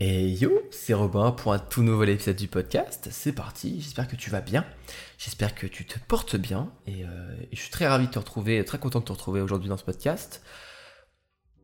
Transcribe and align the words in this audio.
Et 0.00 0.28
yo, 0.28 0.50
c'est 0.72 0.92
Robin 0.92 1.30
pour 1.30 1.52
un 1.52 1.60
tout 1.60 1.84
nouvel 1.84 2.08
épisode 2.08 2.34
du 2.34 2.48
podcast. 2.48 3.08
C'est 3.12 3.32
parti, 3.32 3.80
j'espère 3.80 4.08
que 4.08 4.16
tu 4.16 4.28
vas 4.28 4.40
bien, 4.40 4.64
j'espère 5.18 5.54
que 5.54 5.68
tu 5.68 5.86
te 5.86 6.00
portes 6.00 6.34
bien, 6.34 6.72
et, 6.88 7.04
euh, 7.04 7.36
je 7.52 7.60
suis 7.60 7.70
très 7.70 7.86
ravi 7.86 8.08
de 8.08 8.10
te 8.10 8.18
retrouver, 8.18 8.64
très 8.64 8.78
content 8.78 8.98
de 8.98 9.04
te 9.04 9.12
retrouver 9.12 9.40
aujourd'hui 9.40 9.68
dans 9.68 9.76
ce 9.76 9.84
podcast. 9.84 10.42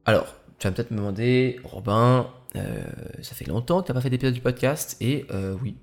Alors, 0.04 0.36
tu 0.60 0.68
vas 0.68 0.72
peut-être 0.72 0.92
me 0.92 0.98
demander, 0.98 1.58
Robin, 1.64 2.30
euh, 2.54 2.84
ça 3.20 3.34
fait 3.34 3.46
longtemps 3.46 3.80
que 3.80 3.86
tu 3.86 3.92
n'as 3.92 3.94
pas 3.94 4.00
fait 4.00 4.10
d'épisode 4.10 4.34
du 4.34 4.40
podcast, 4.40 4.96
et 5.00 5.26
euh, 5.32 5.56
oui, 5.60 5.76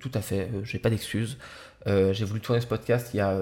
tout 0.00 0.10
à 0.12 0.20
fait, 0.20 0.50
j'ai 0.64 0.78
pas 0.78 0.90
d'excuses. 0.90 1.38
J'ai 1.86 2.24
voulu 2.24 2.40
tourner 2.40 2.60
ce 2.60 2.66
podcast 2.66 3.10
il 3.14 3.18
y 3.18 3.20
a 3.20 3.38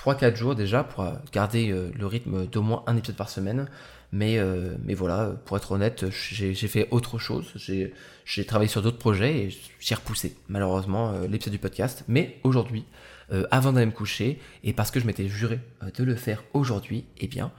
3-4 0.00 0.34
jours 0.36 0.54
déjà 0.54 0.82
pour 0.82 1.06
garder 1.32 1.74
le 1.94 2.06
rythme 2.06 2.46
d'au 2.46 2.62
moins 2.62 2.82
un 2.86 2.96
épisode 2.96 3.16
par 3.16 3.28
semaine. 3.28 3.68
Mais, 4.12 4.38
euh, 4.38 4.74
mais 4.84 4.94
voilà, 4.94 5.34
pour 5.44 5.56
être 5.56 5.72
honnête, 5.72 6.06
j'ai 6.10 6.54
fait 6.54 6.88
autre 6.90 7.18
chose. 7.18 7.52
J'ai 8.24 8.44
travaillé 8.44 8.68
sur 8.68 8.82
d'autres 8.82 8.98
projets 8.98 9.36
et 9.36 9.58
j'ai 9.78 9.94
repoussé 9.94 10.36
malheureusement 10.48 11.12
euh, 11.12 11.26
l'épisode 11.28 11.52
du 11.52 11.58
podcast. 11.58 12.04
Mais 12.08 12.38
aujourd'hui, 12.42 12.84
euh, 13.32 13.46
avant 13.50 13.72
d'aller 13.72 13.86
me 13.86 13.92
coucher, 13.92 14.40
et 14.64 14.72
parce 14.72 14.90
que 14.90 14.98
je 14.98 15.06
m'étais 15.06 15.28
juré 15.28 15.60
de 15.96 16.04
le 16.04 16.16
faire 16.16 16.42
aujourd'hui, 16.54 17.04
eh 17.18 17.28
bien, 17.28 17.52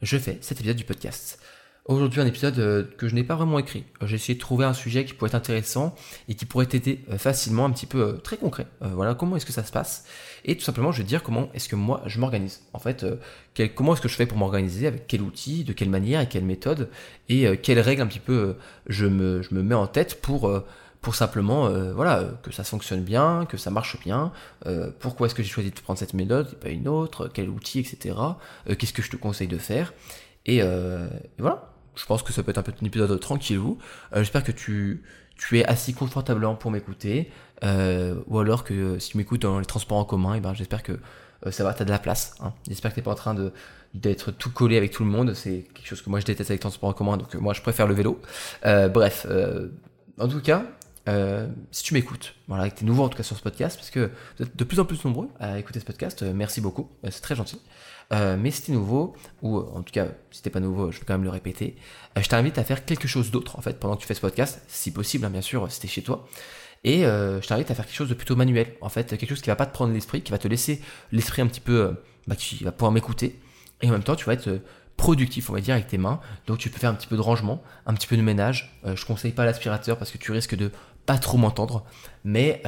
je 0.00 0.18
fais 0.18 0.38
cet 0.40 0.58
épisode 0.60 0.76
du 0.76 0.84
podcast. 0.84 1.40
Aujourd'hui, 1.86 2.20
un 2.20 2.26
épisode 2.26 2.60
euh, 2.60 2.84
que 2.96 3.08
je 3.08 3.14
n'ai 3.16 3.24
pas 3.24 3.34
vraiment 3.34 3.58
écrit. 3.58 3.84
Euh, 4.00 4.06
j'ai 4.06 4.14
essayé 4.14 4.36
de 4.36 4.40
trouver 4.40 4.64
un 4.64 4.72
sujet 4.72 5.04
qui 5.04 5.14
pourrait 5.14 5.30
être 5.30 5.34
intéressant 5.34 5.96
et 6.28 6.36
qui 6.36 6.46
pourrait 6.46 6.66
t'aider 6.66 7.00
euh, 7.10 7.18
facilement, 7.18 7.64
un 7.64 7.70
petit 7.72 7.86
peu 7.86 8.18
très 8.22 8.36
concret. 8.36 8.68
voilà, 8.80 9.14
comment 9.14 9.34
est-ce 9.34 9.46
que 9.46 9.52
ça 9.52 9.64
se 9.64 9.72
passe? 9.72 10.04
Et 10.44 10.56
tout 10.56 10.62
simplement, 10.62 10.92
je 10.92 10.98
vais 10.98 11.02
te 11.02 11.08
dire 11.08 11.24
comment 11.24 11.48
est-ce 11.54 11.68
que 11.68 11.74
moi 11.74 12.00
je 12.06 12.20
m'organise. 12.20 12.62
En 12.72 12.78
fait, 12.78 13.04
comment 13.74 13.94
est-ce 13.94 14.00
que 14.00 14.08
je 14.08 14.14
fais 14.14 14.26
pour 14.26 14.38
m'organiser, 14.38 14.86
avec 14.86 15.08
quel 15.08 15.22
outil, 15.22 15.64
de 15.64 15.72
quelle 15.72 15.90
manière 15.90 16.20
et 16.20 16.28
quelle 16.28 16.44
méthode, 16.44 16.88
et 17.28 17.56
quelles 17.58 17.80
règles 17.80 18.02
un 18.02 18.06
petit 18.06 18.20
peu 18.20 18.56
je 18.86 19.06
me, 19.06 19.42
je 19.42 19.54
me 19.54 19.62
mets 19.62 19.74
en 19.74 19.86
tête 19.86 20.20
pour 20.20 20.52
pour 21.00 21.14
simplement 21.14 21.68
voilà 21.92 22.24
que 22.42 22.52
ça 22.52 22.64
fonctionne 22.64 23.02
bien, 23.02 23.46
que 23.48 23.56
ça 23.56 23.70
marche 23.70 23.98
bien. 24.00 24.32
pourquoi 25.00 25.26
est-ce 25.26 25.34
que 25.34 25.42
j'ai 25.42 25.50
choisi 25.50 25.70
de 25.70 25.80
prendre 25.80 25.98
cette 25.98 26.14
méthode 26.14 26.48
et 26.52 26.56
pas 26.56 26.68
une 26.68 26.88
autre 26.88 27.28
Quel 27.32 27.48
outil, 27.48 27.80
etc. 27.80 28.16
Qu'est-ce 28.78 28.92
que 28.92 29.02
je 29.02 29.10
te 29.10 29.16
conseille 29.16 29.48
de 29.48 29.58
faire? 29.58 29.94
Et, 30.46 30.58
et 30.58 31.38
voilà 31.38 31.71
je 31.94 32.06
pense 32.06 32.22
que 32.22 32.32
ça 32.32 32.42
peut 32.42 32.50
être 32.50 32.58
un 32.58 32.62
peu 32.62 32.72
un 32.80 32.86
épisode 32.86 33.18
tranquille. 33.20 33.60
Euh, 33.60 34.18
J'espère 34.18 34.44
que 34.44 34.52
tu, 34.52 35.02
es 35.52 35.64
assis 35.64 35.94
confortablement 35.94 36.54
pour 36.54 36.70
m'écouter. 36.70 37.30
Euh, 37.64 38.16
ou 38.26 38.38
alors 38.38 38.64
que 38.64 38.74
euh, 38.74 38.98
si 38.98 39.10
tu 39.10 39.18
m'écoutes 39.18 39.42
dans 39.42 39.58
les 39.58 39.66
transports 39.66 39.98
en 39.98 40.04
commun, 40.04 40.34
eh 40.34 40.40
ben, 40.40 40.52
j'espère 40.54 40.82
que 40.82 40.98
euh, 41.46 41.50
ça 41.50 41.64
va, 41.64 41.74
tu 41.74 41.82
as 41.82 41.84
de 41.84 41.90
la 41.90 41.98
place. 41.98 42.34
Hein. 42.40 42.52
J'espère 42.68 42.90
que 42.90 42.94
tu 42.94 43.00
n'es 43.00 43.04
pas 43.04 43.12
en 43.12 43.16
train 43.16 43.36
d'être 43.94 44.30
tout 44.32 44.50
collé 44.50 44.76
avec 44.76 44.90
tout 44.90 45.04
le 45.04 45.10
monde. 45.10 45.34
C'est 45.34 45.66
quelque 45.74 45.86
chose 45.86 46.02
que 46.02 46.10
moi 46.10 46.20
je 46.20 46.24
déteste 46.24 46.50
avec 46.50 46.60
les 46.60 46.62
transports 46.62 46.88
en 46.88 46.92
commun, 46.92 47.16
donc 47.16 47.34
moi 47.34 47.52
je 47.52 47.60
préfère 47.60 47.86
le 47.86 47.94
vélo. 47.94 48.20
bref, 48.62 49.26
en 50.18 50.28
tout 50.28 50.40
cas, 50.40 50.64
si 51.70 51.84
tu 51.84 51.94
m'écoutes, 51.94 52.34
voilà, 52.48 52.70
que 52.70 52.78
tu 52.78 52.84
nouveau 52.84 53.04
en 53.04 53.08
tout 53.08 53.16
cas 53.16 53.22
sur 53.22 53.36
ce 53.36 53.42
podcast, 53.42 53.76
parce 53.76 53.90
que 53.90 54.10
vous 54.36 54.44
êtes 54.44 54.56
de 54.56 54.64
plus 54.64 54.80
en 54.80 54.84
plus 54.84 55.04
nombreux 55.04 55.28
à 55.38 55.58
écouter 55.58 55.78
ce 55.78 55.84
podcast, 55.84 56.22
merci 56.22 56.60
beaucoup, 56.60 56.88
c'est 57.04 57.20
très 57.20 57.36
gentil. 57.36 57.60
Euh, 58.12 58.36
mais 58.38 58.50
si 58.50 58.62
t'es 58.62 58.72
nouveau, 58.72 59.14
ou 59.40 59.58
euh, 59.58 59.64
en 59.74 59.82
tout 59.82 59.92
cas 59.92 60.08
si 60.30 60.42
t'es 60.42 60.50
pas 60.50 60.60
nouveau, 60.60 60.90
je 60.90 60.98
vais 60.98 61.04
quand 61.06 61.14
même 61.14 61.24
le 61.24 61.30
répéter, 61.30 61.76
euh, 62.16 62.22
je 62.22 62.28
t'invite 62.28 62.58
à 62.58 62.64
faire 62.64 62.84
quelque 62.84 63.08
chose 63.08 63.30
d'autre 63.30 63.58
en 63.58 63.62
fait 63.62 63.80
pendant 63.80 63.96
que 63.96 64.02
tu 64.02 64.06
fais 64.06 64.14
ce 64.14 64.20
podcast, 64.20 64.62
si 64.68 64.92
possible 64.92 65.24
hein, 65.24 65.30
bien 65.30 65.40
sûr, 65.40 65.70
si 65.70 65.80
t'es 65.80 65.88
chez 65.88 66.02
toi. 66.02 66.28
Et 66.84 67.02
je 67.02 67.46
t'invite 67.46 67.70
à 67.70 67.76
faire 67.76 67.86
quelque 67.86 67.94
chose 67.94 68.08
de 68.08 68.14
plutôt 68.14 68.34
manuel, 68.34 68.74
en 68.80 68.88
fait, 68.88 69.16
quelque 69.16 69.28
chose 69.28 69.40
qui 69.40 69.48
va 69.48 69.54
pas 69.54 69.66
te 69.66 69.72
prendre 69.72 69.92
l'esprit, 69.92 70.20
qui 70.20 70.32
va 70.32 70.38
te 70.38 70.48
laisser 70.48 70.82
l'esprit 71.12 71.40
un 71.40 71.46
petit 71.46 71.60
peu, 71.60 71.94
bah, 72.26 72.34
qui 72.34 72.64
va 72.64 72.72
pouvoir 72.72 72.90
m'écouter, 72.90 73.38
et 73.82 73.88
en 73.88 73.92
même 73.92 74.02
temps 74.02 74.16
tu 74.16 74.24
vas 74.24 74.32
être 74.32 74.58
productif, 74.96 75.48
on 75.48 75.52
va 75.52 75.60
dire, 75.60 75.74
avec 75.74 75.86
tes 75.86 75.96
mains. 75.96 76.18
Donc 76.48 76.58
tu 76.58 76.70
peux 76.70 76.80
faire 76.80 76.90
un 76.90 76.94
petit 76.94 77.06
peu 77.06 77.14
de 77.14 77.20
rangement, 77.20 77.62
un 77.86 77.94
petit 77.94 78.08
peu 78.08 78.16
de 78.16 78.22
ménage. 78.22 78.80
je 78.84 79.06
conseille 79.06 79.30
pas 79.30 79.44
l'aspirateur 79.44 79.96
parce 79.96 80.10
que 80.10 80.18
tu 80.18 80.32
risques 80.32 80.56
de 80.56 80.72
pas 81.06 81.18
trop 81.18 81.38
m'entendre, 81.38 81.84
mais 82.24 82.60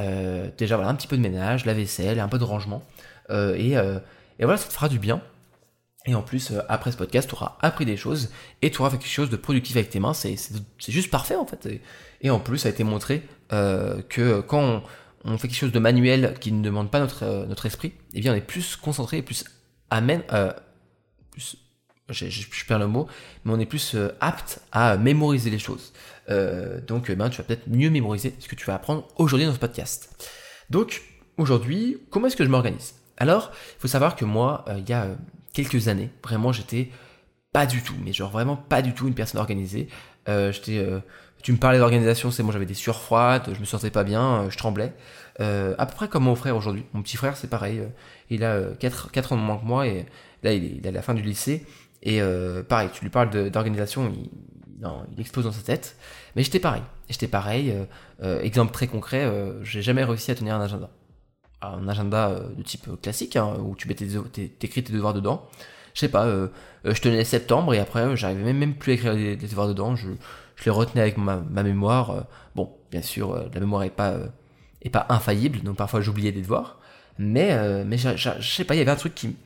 déjà 0.59 0.77
voilà 0.77 0.91
un 0.91 0.95
petit 0.95 1.09
peu 1.09 1.17
de 1.17 1.23
ménage, 1.23 1.65
la 1.65 1.75
vaisselle, 1.75 2.21
un 2.21 2.29
peu 2.29 2.39
de 2.39 2.45
rangement, 2.45 2.85
et 3.31 3.75
voilà 4.39 4.57
ça 4.59 4.69
te 4.69 4.73
fera 4.73 4.89
du 4.89 5.01
bien. 5.01 5.23
Et 6.07 6.15
en 6.15 6.23
plus, 6.23 6.51
euh, 6.51 6.61
après 6.69 6.93
ce 6.93 6.97
podcast, 6.97 7.29
tu 7.29 7.35
auras 7.35 7.57
appris 7.61 7.85
des 7.85 7.97
choses 7.97 8.31
et 8.63 8.71
tu 8.71 8.81
auras 8.81 8.91
fait 8.91 8.99
quelque 8.99 9.09
chose 9.09 9.31
de 9.31 9.37
productif 9.37 9.77
avec 9.77 9.91
tes 9.91 10.01
mains. 10.01 10.13
C'est 10.13 10.37
juste 10.89 11.11
parfait 11.11 11.37
en 11.37 11.47
fait. 11.47 11.69
Et, 12.21 12.31
en 12.31 12.41
plus, 12.41 12.59
ça 12.59 12.69
a 12.69 12.73
été 12.73 12.85
montré 12.85 13.23
euh, 13.53 14.03
que 14.09 14.41
quand 14.41 14.83
on, 15.25 15.39
fait 15.39 15.49
quelque 15.49 15.57
chose 15.57 15.73
de 15.73 15.79
manuel 15.79 16.35
qui 16.41 16.53
ne 16.53 16.63
demande 16.63 16.91
pas 16.91 17.01
notre, 17.01 17.25
euh, 17.25 17.47
notre 17.47 17.65
esprit, 17.67 17.93
eh 18.13 18.21
bien 18.21 18.33
on 18.33 18.37
est 18.37 18.43
plus 18.43 18.77
concentré 18.77 19.19
et 19.19 19.23
plus 19.23 19.45
amène. 19.91 20.23
plus, 21.31 21.57
je, 22.11 22.65
perds 22.67 22.79
le 22.79 22.87
mot, 22.87 23.07
mais 23.45 23.53
on 23.55 23.59
est 23.59 23.67
plus 23.67 23.97
apte 24.21 24.61
à 24.73 24.99
mémoriser 24.99 25.49
les 25.49 25.59
choses. 25.59 25.95
donc 26.87 27.11
ben, 27.11 27.31
tu 27.31 27.39
vas 27.39 27.45
peut-être 27.45 27.67
mieux 27.67 27.89
mémoriser 27.89 28.35
ce 28.41 28.49
que 28.49 28.55
tu 28.55 28.67
vas 28.67 28.75
apprendre 28.75 29.09
aujourd'hui 29.17 29.47
dans 29.47 29.55
ce 29.55 29.59
podcast. 29.59 30.31
Donc 30.69 31.03
aujourd'hui, 31.39 31.99
comment 32.11 32.27
est-ce 32.27 32.37
que 32.37 32.45
je 32.45 32.51
m'organise? 32.51 32.95
Alors, 33.17 33.53
il 33.79 33.81
faut 33.81 33.89
savoir 33.89 34.17
que 34.17 34.25
moi, 34.25 34.65
il 34.77 34.89
y 34.89 34.93
a 34.93 35.09
quelques 35.55 35.89
années. 35.89 36.11
Vraiment, 36.23 36.53
j'étais 36.53 36.91
pas 37.55 37.67
du 37.67 37.83
tout, 37.83 37.95
mais 38.05 38.13
genre 38.13 38.31
vraiment 38.31 38.57
pas 38.57 38.83
du 38.83 38.93
tout 38.93 39.07
une 39.09 39.15
personne 39.15 39.41
organisée. 39.41 39.89
Euh, 40.29 40.53
j'étais, 40.53 40.79
euh, 40.79 40.99
tu 41.43 41.53
me 41.53 41.57
parlais 41.57 41.79
d'organisation, 41.79 42.31
c'est 42.31 42.43
moi 42.43 42.53
j'avais 42.53 42.67
des 42.67 42.75
sueurs 42.75 43.01
froides, 43.01 43.51
je 43.55 43.61
me 43.61 43.65
sentais 43.65 43.91
pas 43.91 44.05
bien, 44.05 44.43
euh, 44.43 44.51
je 44.51 44.59
tremblais. 44.59 44.93
à 45.39 45.87
peu 45.87 45.95
près 45.95 46.09
comme 46.09 46.25
mon 46.25 46.35
frère 46.35 46.57
aujourd'hui. 46.57 46.85
Mon 46.93 47.03
petit 47.03 47.17
frère, 47.17 47.37
c'est 47.37 47.49
pareil. 47.49 47.81
il 48.29 48.45
a 48.45 48.61
4, 48.79 49.11
4 49.13 49.33
ans 49.33 49.37
de 49.37 49.43
moins 49.43 49.57
que 49.57 49.65
moi 49.65 49.87
et 49.87 50.05
là 50.43 50.53
il 50.53 50.85
est, 50.85 50.89
à 50.89 50.93
la 50.93 51.01
fin 51.01 51.15
du 51.15 51.23
lycée. 51.23 51.65
Et 52.03 52.21
pareil, 52.69 52.91
tu 52.93 53.03
lui 53.03 53.11
parles 53.11 53.51
d'organisation, 53.51 54.13
il, 54.13 54.31
il 55.13 55.21
explose 55.21 55.45
dans 55.45 55.53
sa 55.53 55.63
tête. 55.63 55.97
Mais 56.37 56.43
j'étais 56.43 56.61
pareil. 56.61 56.83
J'étais 57.09 57.29
pareil. 57.29 57.73
exemple 58.43 58.73
très 58.73 58.89
concret, 58.89 59.31
j'ai 59.63 59.83
jamais 59.83 60.05
réussi 60.05 60.31
à 60.31 60.35
tenir 60.35 60.55
un 60.57 60.61
agenda 60.61 60.91
un 61.73 61.89
agenda 61.89 62.29
euh, 62.29 62.49
de 62.57 62.63
type 62.63 62.89
classique, 63.01 63.37
hein, 63.37 63.55
où 63.61 63.75
tu 63.75 63.89
mets 63.89 63.95
tes, 63.95 64.09
t'écris 64.49 64.83
tes 64.83 64.93
devoirs 64.93 65.15
dedans. 65.15 65.49
Je 65.95 66.01
sais 66.01 66.09
pas, 66.09 66.27
euh, 66.27 66.49
euh, 66.87 66.95
je 66.95 67.01
tenais 67.01 67.25
septembre 67.25 67.73
et 67.75 67.79
après 67.79 68.17
j'arrivais 68.17 68.43
même, 68.43 68.59
même 68.59 68.75
plus 68.75 68.93
à 68.93 68.95
écrire 68.95 69.13
les, 69.15 69.37
devoirs 69.37 69.69
dedans, 69.69 69.95
je, 69.95 70.09
les 70.65 70.71
retenais 70.71 71.03
avec 71.03 71.17
ma, 71.19 71.39
mémoire. 71.63 72.27
bon, 72.55 72.71
bien 72.91 73.03
sûr, 73.03 73.35
la 73.53 73.61
mémoire 73.61 73.85
est 73.85 73.91
pas, 73.91 74.15
est 74.83 74.91
pas 74.91 75.07
infaillible, 75.09 75.61
donc 75.61 75.77
parfois 75.77 76.01
j'oubliais 76.01 76.33
des 76.33 76.43
devoirs. 76.43 76.79
Mais, 77.19 77.85
mais 77.85 77.97
je 77.97 78.41
sais 78.41 78.65
pas, 78.65 78.75
il 78.75 78.79
y 78.79 78.81
avait 78.81 78.91
un 78.91 78.97
truc 78.97 79.15
qui, 79.15 79.37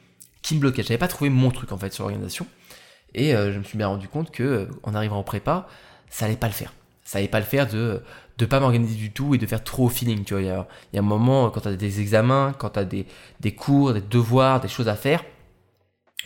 qui 0.43 0.55
me 0.55 0.61
bloquait. 0.61 0.83
J'avais 0.83 0.99
pas 0.99 1.09
trouvé 1.09 1.29
mon 1.29 1.50
truc 1.50 1.73
en 1.73 1.79
fait 1.79 1.93
sur 1.93 2.05
l'organisation. 2.05 2.47
Et 3.15 3.33
je 3.33 3.59
me 3.59 3.65
suis 3.65 3.77
bien 3.77 3.89
rendu 3.89 4.09
compte 4.09 4.31
que 4.31 4.69
en 4.83 4.95
arrivant 4.95 5.19
en 5.19 5.25
prépa, 5.25 5.67
ça 6.09 6.27
allait 6.27 6.37
pas 6.37 6.47
le 6.47 6.53
faire. 6.53 6.73
Ça 7.09 7.21
allait 7.21 7.29
pas 7.29 7.41
le 7.41 7.47
faire 7.47 7.67
de 7.67 8.03
de 8.37 8.45
pas 8.45 8.61
m'organiser 8.61 8.97
du 8.97 9.11
tout 9.11 9.35
et 9.35 9.39
de 9.39 9.47
faire 9.47 9.65
trop 9.65 9.87
au 9.87 9.89
feeling. 9.89 10.25
Tu 10.25 10.35
vois, 10.35 10.43
il 10.43 10.47
y 10.47 10.51
a, 10.51 10.67
un 10.95 11.03
moment 11.03 11.49
quand 11.49 11.63
tu 11.63 11.69
as 11.69 11.75
des 11.75 12.01
examens, 12.01 12.55
quand 12.59 12.69
tu 12.69 12.79
as 12.79 12.85
des, 12.85 13.07
des, 13.41 13.55
cours, 13.55 13.95
des 13.95 14.03
devoirs, 14.03 14.61
des 14.61 14.69
choses 14.69 14.89
à 14.89 14.95
faire, 14.95 15.25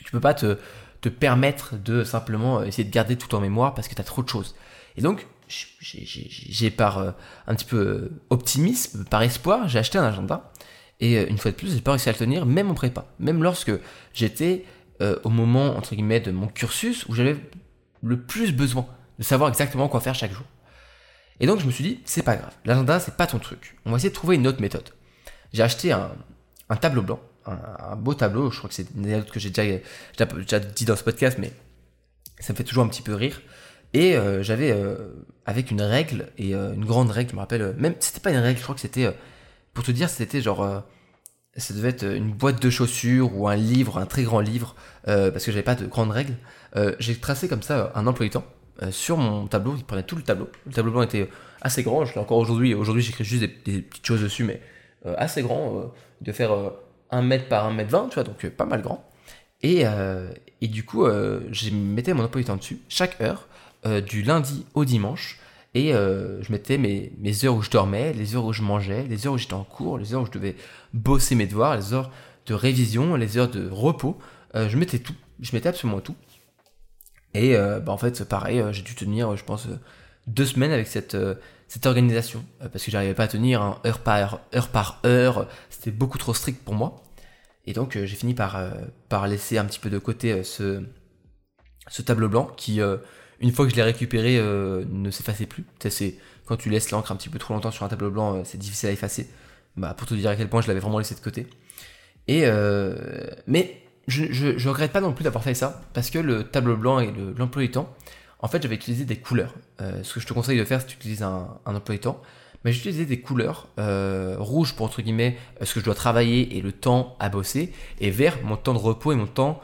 tu 0.05 0.11
peux 0.11 0.19
pas 0.19 0.35
te, 0.35 0.59
te 1.01 1.09
permettre 1.09 1.77
de 1.77 2.03
simplement 2.03 2.65
essayer 2.65 2.83
de 2.83 2.93
garder 2.93 3.17
tout 3.17 3.33
en 3.37 3.41
mémoire 3.41 3.75
parce 3.75 3.87
que 3.87 3.95
tu 3.95 4.01
as 4.01 4.05
trop 4.05 4.25
de 4.25 4.29
choses. 4.29 4.57
Et 4.97 5.03
donc, 5.03 5.29
j'ai 5.49 6.71
par 6.71 6.99
euh, 6.99 7.13
un 7.47 7.55
petit 7.55 7.65
peu 7.65 7.79
euh, 7.79 8.21
optimisme, 8.31 9.05
par 9.05 9.23
espoir, 9.23 9.69
j'ai 9.69 9.79
acheté 9.79 9.99
un 9.99 10.05
agenda. 10.05 10.51
Et 10.99 11.17
euh, 11.17 11.27
une 11.29 11.39
fois 11.39 11.53
de 11.53 11.57
plus, 11.57 11.73
j'ai 11.73 11.81
pas 11.81 11.93
réussi 11.93 12.09
à 12.09 12.13
le 12.13 12.19
tenir, 12.19 12.45
même 12.45 12.73
en 12.73 12.75
prépa. 12.75 13.07
Même 13.21 13.41
lorsque 13.41 13.73
j'étais 14.13 14.65
au 15.25 15.31
moment, 15.31 15.77
entre 15.77 15.97
guillemets, 15.97 16.21
de 16.21 16.31
mon 16.31 16.47
cursus 16.47 17.07
où 17.09 17.15
j'avais 17.15 17.37
le 18.05 18.21
plus 18.21 18.53
besoin 18.53 18.87
de 19.19 19.25
savoir 19.25 19.51
exactement 19.51 19.89
quoi 19.89 20.01
faire 20.01 20.15
chaque 20.15 20.33
jour. 20.33 20.45
Et 21.41 21.47
donc 21.47 21.61
je 21.61 21.67
me 21.67 21.71
suis 21.71 21.85
dit, 21.85 22.01
c'est 22.05 22.23
pas 22.23 22.37
grave, 22.37 22.53
l'agenda 22.65 23.01
c'est 23.01 23.17
pas 23.17 23.27
ton 23.27 23.39
truc. 23.39 23.77
On 23.85 23.91
va 23.91 23.97
essayer 23.97 24.11
de 24.11 24.15
trouver 24.15 24.37
une 24.37 24.47
autre 24.47 24.61
méthode. 24.61 24.91
J'ai 25.53 25.63
acheté 25.63 25.93
un, 25.93 26.11
tableau 26.81 27.03
blanc, 27.03 27.21
un, 27.47 27.97
beau 27.97 28.15
tableau, 28.15 28.51
je 28.51 28.59
crois 28.59 28.69
que 28.69 28.75
c'est 28.75 28.87
une 28.97 29.05
anecdote 29.05 29.31
que 29.31 29.41
j'ai 29.41 29.51
déjà, 29.51 30.59
dit 30.61 30.85
dans 30.85 30.97
ce 30.97 31.05
podcast, 31.05 31.39
mais 31.39 31.53
ça 32.39 32.53
me 32.53 32.57
fait 32.57 32.65
toujours 32.65 32.85
un 32.85 32.89
petit 32.89 33.03
peu 33.03 33.15
rire. 33.15 33.41
Et 33.95 34.17
euh, 34.17 34.43
j'avais 34.43 34.71
euh, 34.73 34.97
avec 35.45 35.71
une 35.71 35.83
règle 35.83 36.29
et 36.39 36.55
euh, 36.55 36.73
une 36.73 36.85
grande 36.85 37.11
règle, 37.11 37.31
je 37.31 37.35
me 37.35 37.41
rappelle, 37.41 37.75
même 37.77 37.95
c'était 38.01 38.21
pas 38.21 38.31
une 38.31 38.39
règle, 38.39 38.59
je 38.59 38.63
crois 38.63 38.75
que 38.75 38.81
c'était, 38.81 39.15
pour 39.75 39.85
te 39.85 39.91
dire, 39.91 40.09
c'était 40.09 40.41
genre, 40.41 40.83
ça 41.57 41.75
devait 41.75 41.91
être 41.91 42.05
une 42.05 42.33
boîte 42.33 42.63
de 42.63 42.71
chaussures 42.71 43.37
ou 43.37 43.49
un 43.49 43.57
livre, 43.57 43.99
un 43.99 44.07
très 44.07 44.23
grand 44.23 44.41
livre, 44.41 44.75
parce 45.05 45.45
que 45.45 45.53
j'avais 45.53 45.63
pas 45.63 45.75
de 45.75 45.87
grande 45.87 46.11
règle. 46.11 46.35
j'ai 46.99 47.17
tracé 47.17 47.49
comme 47.49 47.63
ça 47.63 47.93
un 47.95 48.07
emploi 48.07 48.25
du 48.25 48.31
temps 48.31 48.47
euh, 48.83 48.91
sur 48.91 49.19
mon 49.19 49.47
tableau, 49.47 49.75
il 49.77 49.85
prenait 49.85 50.03
tout 50.03 50.17
le 50.17 50.23
tableau. 50.23 50.49
Le 50.67 50.73
tableau 50.73 50.93
blanc 50.93 51.03
était 51.03 51.29
assez 51.61 51.83
grand, 51.83 52.05
je 52.05 52.15
l'ai 52.15 52.21
encore 52.21 52.39
aujourd'hui. 52.39 52.75
Aujourd'hui, 52.75 53.03
j'écris 53.03 53.25
juste 53.25 53.43
des, 53.43 53.83
petites 53.83 54.07
choses 54.07 54.23
dessus, 54.23 54.45
mais 54.45 54.61
euh, 55.07 55.15
assez 55.19 55.43
grand, 55.43 55.77
euh, 55.77 55.83
de 56.21 56.33
faire 56.33 56.53
1 57.11 57.23
mètre 57.23 57.49
par 57.49 57.67
1 57.67 57.73
mètre 57.73 57.91
20, 57.91 58.09
tu 58.09 58.15
vois, 58.15 58.25
donc 58.25 58.47
pas 58.51 58.65
mal 58.65 58.83
grand. 58.83 59.09
Et, 59.65 59.85
et 60.61 60.67
du 60.67 60.85
coup, 60.85 61.07
je 61.07 61.71
mettais 61.71 62.15
mon 62.15 62.25
emploi 62.25 62.41
du 62.41 62.47
temps 62.47 62.57
dessus, 62.57 62.81
chaque 62.89 63.21
heure, 63.21 63.47
du 64.05 64.23
lundi 64.23 64.67
au 64.75 64.85
dimanche. 64.85 65.39
Et 65.75 65.93
je 65.93 66.51
mettais 66.51 66.79
mes, 66.79 67.13
mes 67.21 67.45
heures 67.45 67.55
où 67.55 67.63
je 67.63 67.71
dormais, 67.71 68.13
les 68.13 68.35
heures 68.35 68.45
où 68.45 68.53
je 68.53 68.63
mangeais, 68.63 69.05
les 69.05 69.25
heures 69.25 69.35
où 69.35 69.39
j'étais 69.39 69.55
en 69.55 69.63
cours, 69.63 69.99
les 69.99 70.15
heures 70.15 70.23
où 70.23 70.27
je 70.27 70.33
devais 70.33 70.57
bosser 70.95 71.37
mes 71.37 71.47
devoirs, 71.47 71.77
les 71.77 71.93
heures 71.93 72.11
de 72.47 72.55
révision, 72.55 73.15
les 73.15 73.39
heures 73.39 73.51
de 73.51 73.69
repos. 73.71 74.19
je 74.53 74.77
mettais 74.77 74.99
tout, 74.99 75.15
je 75.39 75.55
mettais 75.55 75.69
absolument 75.69 76.01
tout. 76.01 76.17
Et 77.35 77.57
euh, 77.57 77.81
bah, 77.81 77.93
en 77.93 77.99
fait, 77.99 78.25
pareil, 78.25 78.61
euh, 78.61 78.73
j'ai 78.73 78.83
dû 78.83 78.95
tenir, 78.95 79.37
je 79.37 79.45
pense, 79.45 79.69
deux 80.27 80.47
semaines 80.47 80.73
avec 80.73 80.87
cette, 80.87 81.17
cette 81.69 81.87
organisation, 81.87 82.45
parce 82.71 82.85
que 82.85 82.91
j'arrivais 82.91 83.15
pas 83.15 83.25
à 83.25 83.29
tenir 83.29 83.63
hein, 83.63 83.81
heure 83.87 83.99
par 84.01 84.41
heure, 84.55 84.69
par 84.69 85.01
heure, 85.05 85.49
c'était 85.71 85.91
beaucoup 85.91 86.19
trop 86.19 86.35
strict 86.35 86.63
pour 86.65 86.75
moi. 86.75 87.03
Et 87.65 87.73
donc 87.73 87.93
j'ai 87.97 88.17
fini 88.17 88.35
par, 88.35 88.61
par 89.09 89.27
laisser 89.29 89.57
un 89.59 89.65
petit 89.65 89.79
peu 89.79 89.89
de 89.89 89.99
côté 89.99 90.43
ce, 90.43 90.83
ce 91.89 92.03
tableau 92.03 92.29
blanc 92.29 92.47
qui, 92.57 92.81
une 93.41 93.53
fois 93.53 93.65
que 93.65 93.71
je 93.71 93.77
l'ai 93.77 93.83
récupéré, 93.83 94.37
ne 94.41 95.11
s'effaçait 95.11 95.47
plus. 95.47 95.65
C'est 95.89 96.17
quand 96.45 96.57
tu 96.57 96.71
laisses 96.71 96.91
l'encre 96.91 97.11
un 97.13 97.17
petit 97.17 97.29
peu 97.29 97.39
trop 97.39 97.55
longtemps 97.55 97.71
sur 97.71 97.85
un 97.85 97.89
tableau 97.89 98.11
blanc, 98.11 98.45
c'est 98.45 98.59
difficile 98.59 98.89
à 98.89 98.93
effacer. 98.93 99.29
Bah, 99.77 99.95
pour 99.97 100.07
te 100.07 100.15
dire 100.15 100.31
à 100.31 100.37
quel 100.37 100.49
point 100.49 100.61
je 100.61 100.69
l'avais 100.69 100.81
vraiment 100.81 100.99
laissé 100.99 101.15
de 101.15 101.21
côté. 101.21 101.49
Et 102.29 102.45
mais 103.47 103.82
je, 104.09 104.57
je, 104.57 104.69
regrette 104.69 104.93
pas 104.93 105.01
non 105.01 105.13
plus 105.13 105.25
d'avoir 105.25 105.45
fait 105.45 105.55
ça, 105.55 105.83
parce 105.95 106.11
que 106.11 106.19
le 106.19 106.45
tableau 106.45 106.77
blanc 106.77 107.01
et 107.01 107.13
l'emploi 107.37 107.63
du 107.63 107.71
temps, 107.71 107.95
en 108.41 108.49
fait, 108.49 108.61
j'avais 108.63 108.75
utilisé 108.75 109.05
des 109.05 109.17
couleurs. 109.17 109.55
Euh, 109.81 110.03
ce 110.03 110.15
que 110.15 110.21
je 110.21 110.27
te 110.27 110.33
conseille 110.33 110.59
de 110.59 110.65
faire 110.65 110.81
si 110.81 110.89
tu 110.89 110.97
utilises 110.97 111.23
un, 111.23 111.49
un 111.65 111.77
emploi 111.77 111.95
du 111.95 112.01
temps, 112.01 112.21
mais 112.65 112.73
j'ai 112.73 112.81
utilisé 112.81 113.07
des 113.07 113.21
couleurs 113.21 113.69
euh, 113.79 114.37
rouge 114.39 114.75
pour 114.75 114.87
entre 114.87 115.03
guillemets 115.03 115.37
euh, 115.61 115.65
ce 115.65 115.75
que 115.75 115.81
je 115.81 115.85
dois 115.85 115.95
travailler 115.95 116.57
et 116.57 116.61
le 116.61 116.73
temps 116.73 117.17
à 117.21 117.29
bosser, 117.29 117.73
et 118.01 118.11
vert 118.11 118.39
mon 118.43 118.57
temps 118.57 118.75
de 118.75 118.79
repos 118.79 119.13
et 119.13 119.17
mon 119.17 119.27
temps 119.27 119.61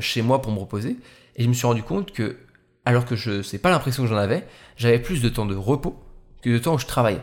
chez 0.00 0.20
moi 0.20 0.42
pour 0.42 0.52
me 0.52 0.58
reposer. 0.58 0.98
Et 1.36 1.42
je 1.42 1.48
me 1.48 1.54
suis 1.54 1.66
rendu 1.66 1.82
compte 1.82 2.12
que, 2.12 2.36
alors 2.84 3.06
que 3.06 3.16
je 3.16 3.40
sais 3.40 3.56
pas 3.56 3.70
l'impression 3.70 4.02
que 4.02 4.08
j'en 4.10 4.16
avais, 4.16 4.46
j'avais 4.76 4.98
plus 4.98 5.22
de 5.22 5.30
temps 5.30 5.46
de 5.46 5.54
repos 5.54 5.98
que 6.42 6.50
de 6.50 6.58
temps 6.58 6.74
où 6.74 6.78
je 6.78 6.84
travaillais. 6.84 7.22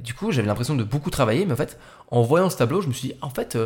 du 0.00 0.14
coup, 0.14 0.32
j'avais 0.32 0.48
l'impression 0.48 0.74
de 0.74 0.82
beaucoup 0.82 1.10
travailler, 1.10 1.46
mais 1.46 1.52
en 1.52 1.56
fait, 1.56 1.78
en 2.10 2.22
voyant 2.22 2.50
ce 2.50 2.56
tableau, 2.56 2.80
je 2.80 2.88
me 2.88 2.92
suis 2.92 3.10
dit, 3.10 3.14
en 3.20 3.30
fait, 3.30 3.56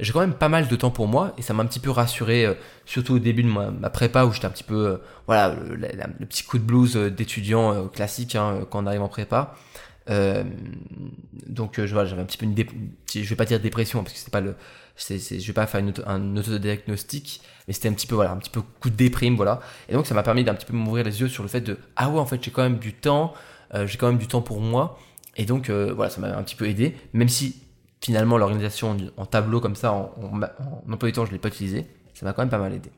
j'ai 0.00 0.12
quand 0.12 0.20
même 0.20 0.34
pas 0.34 0.48
mal 0.48 0.68
de 0.68 0.76
temps 0.76 0.90
pour 0.90 1.06
moi 1.06 1.34
et 1.38 1.42
ça 1.42 1.54
m'a 1.54 1.62
un 1.62 1.66
petit 1.66 1.80
peu 1.80 1.90
rassuré, 1.90 2.44
euh, 2.44 2.54
surtout 2.86 3.14
au 3.14 3.18
début 3.18 3.42
de 3.42 3.48
ma, 3.48 3.90
prépa 3.90 4.24
où 4.24 4.32
j'étais 4.32 4.46
un 4.46 4.50
petit 4.50 4.64
peu, 4.64 4.86
euh, 4.86 4.96
voilà, 5.26 5.54
le, 5.54 6.26
petit 6.26 6.44
coup 6.44 6.58
de 6.58 6.64
blues 6.64 6.96
euh, 6.96 7.10
d'étudiant 7.10 7.88
classique 7.88 8.34
hein, 8.34 8.66
quand 8.70 8.82
on 8.82 8.86
arrive 8.86 9.02
en 9.02 9.08
prépa. 9.08 9.54
donc 11.46 11.80
je 11.80 11.86
j'avais 11.86 12.22
un 12.22 12.24
petit 12.24 12.38
peu 12.38 12.46
une, 12.46 12.56
je 13.14 13.20
vais 13.20 13.36
pas 13.36 13.44
dire 13.44 13.60
dépression 13.60 14.02
parce 14.02 14.14
que 14.14 14.18
c'est 14.18 14.30
pas 14.30 14.40
le, 14.40 14.56
je 14.96 15.46
vais 15.46 15.52
pas 15.52 15.66
faire 15.66 15.80
une 15.80 15.92
un 16.06 16.36
autodiagnostic, 16.36 17.42
mais 17.66 17.74
c'était 17.74 17.88
un 17.88 17.92
petit 17.92 18.06
peu 18.06 18.14
voilà, 18.14 18.32
un 18.32 18.38
petit 18.38 18.50
peu 18.50 18.62
coup 18.80 18.90
de 18.90 18.96
déprime 18.96 19.36
voilà. 19.36 19.60
Et 19.88 19.92
donc 19.92 20.06
ça 20.06 20.14
m'a 20.14 20.22
permis 20.22 20.44
d'un 20.44 20.54
petit 20.54 20.66
peu 20.66 20.74
m'ouvrir 20.74 21.04
les 21.04 21.20
yeux 21.20 21.28
sur 21.28 21.42
le 21.42 21.48
fait 21.48 21.60
de 21.60 21.78
ah 21.96 22.10
ouais 22.10 22.18
en 22.18 22.26
fait 22.26 22.42
j'ai 22.42 22.50
quand 22.50 22.62
même 22.62 22.78
du 22.78 22.92
temps, 22.94 23.34
j'ai 23.72 23.98
quand 23.98 24.08
même 24.08 24.18
du 24.18 24.26
temps 24.26 24.42
pour 24.42 24.60
moi. 24.60 24.98
Et 25.36 25.44
donc 25.44 25.70
voilà, 25.70 26.10
ça 26.10 26.20
m'a 26.20 26.36
un 26.36 26.42
petit 26.42 26.56
peu 26.56 26.68
aidé, 26.68 26.96
même 27.12 27.28
si 27.28 27.62
finalement 28.02 28.36
l'organisation 28.36 28.96
en 29.16 29.26
tableau 29.26 29.60
comme 29.60 29.76
ça, 29.76 29.92
en, 29.92 30.12
en, 30.20 30.92
emploi 30.92 31.08
du 31.08 31.12
temps, 31.12 31.24
je 31.24 31.30
ne 31.30 31.36
l'ai 31.36 31.40
pas 31.40 31.48
utilisé. 31.48 31.86
Ça 32.14 32.26
m'a 32.26 32.32
quand 32.32 32.42
même 32.42 32.50
pas 32.50 32.58
mal 32.58 32.74
aidé. 32.74 32.90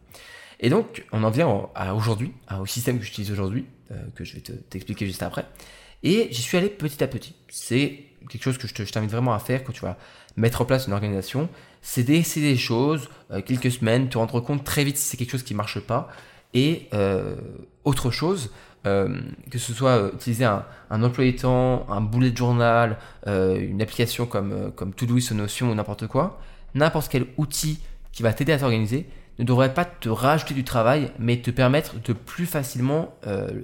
Et 0.60 0.70
donc, 0.70 1.04
on 1.12 1.22
en 1.24 1.30
vient 1.30 1.68
à 1.74 1.94
aujourd'hui, 1.94 2.32
au 2.58 2.66
système 2.66 2.98
que 2.98 3.04
j'utilise 3.04 3.30
aujourd'hui, 3.30 3.66
euh, 3.90 3.96
que 4.14 4.24
je 4.24 4.34
vais 4.34 4.40
t'expliquer 4.40 5.06
juste 5.06 5.22
après. 5.22 5.44
Et 6.02 6.28
j'y 6.30 6.42
suis 6.42 6.56
allé 6.56 6.68
petit 6.68 7.02
à 7.04 7.06
petit. 7.06 7.34
C'est 7.48 8.04
quelque 8.30 8.42
chose 8.42 8.58
que 8.58 8.66
je 8.66 8.92
t'invite 8.92 9.10
vraiment 9.10 9.34
à 9.34 9.38
faire 9.38 9.62
quand 9.62 9.72
tu 9.72 9.82
vas 9.82 9.98
mettre 10.36 10.62
en 10.62 10.64
place 10.64 10.86
une 10.86 10.92
organisation. 10.92 11.48
C'est 11.82 12.02
d'essayer 12.02 12.52
des 12.52 12.58
choses, 12.58 13.08
euh, 13.30 13.42
quelques 13.42 13.70
semaines, 13.70 14.08
te 14.08 14.16
rendre 14.16 14.40
compte 14.40 14.64
très 14.64 14.84
vite 14.84 14.96
si 14.96 15.06
c'est 15.06 15.16
quelque 15.16 15.32
chose 15.32 15.42
qui 15.42 15.54
marche 15.54 15.80
pas. 15.80 16.08
Et 16.54 16.88
euh, 16.94 17.36
autre 17.84 18.10
chose, 18.10 18.50
euh, 18.86 19.08
que 19.50 19.58
ce 19.58 19.72
soit 19.72 19.92
euh, 19.92 20.10
utiliser 20.12 20.44
un, 20.44 20.62
employé 20.90 21.34
temps, 21.34 21.86
un 21.88 22.02
bullet 22.02 22.36
journal, 22.36 22.98
euh, 23.26 23.58
une 23.58 23.80
application 23.80 24.26
comme, 24.26 24.72
comme 24.76 24.92
Todoist 24.92 25.30
ou 25.30 25.34
Notion 25.34 25.70
ou 25.70 25.74
n'importe 25.74 26.06
quoi, 26.06 26.38
n'importe 26.74 27.10
quel 27.10 27.26
outil 27.38 27.80
qui 28.12 28.22
va 28.22 28.34
t'aider 28.34 28.52
à 28.52 28.58
t'organiser 28.58 29.08
ne 29.38 29.44
devrait 29.44 29.72
pas 29.72 29.86
te 29.86 30.10
rajouter 30.10 30.52
du 30.52 30.64
travail, 30.64 31.10
mais 31.18 31.38
te 31.38 31.50
permettre 31.50 31.94
de 32.04 32.12
plus 32.12 32.46
facilement 32.46 33.16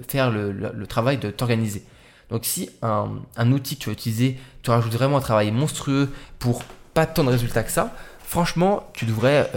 faire 0.05 0.29
le, 0.29 0.51
le, 0.51 0.87
travail 0.87 1.17
de 1.17 1.31
t'organiser. 1.31 1.85
Donc 2.29 2.43
si 2.43 2.69
un, 2.81 3.21
un, 3.37 3.51
outil 3.53 3.77
que 3.77 3.83
tu 3.83 3.89
vas 3.89 3.93
utiliser 3.93 4.37
te 4.63 4.71
rajoute 4.71 4.91
vraiment 4.91 5.17
un 5.17 5.21
travail 5.21 5.51
monstrueux 5.51 6.09
pour 6.39 6.63
pas 6.93 7.05
tant 7.05 7.23
de 7.23 7.29
résultats 7.29 7.63
que 7.63 7.71
ça, 7.71 7.95
franchement, 8.19 8.89
tu 8.93 9.05
devrais, 9.05 9.49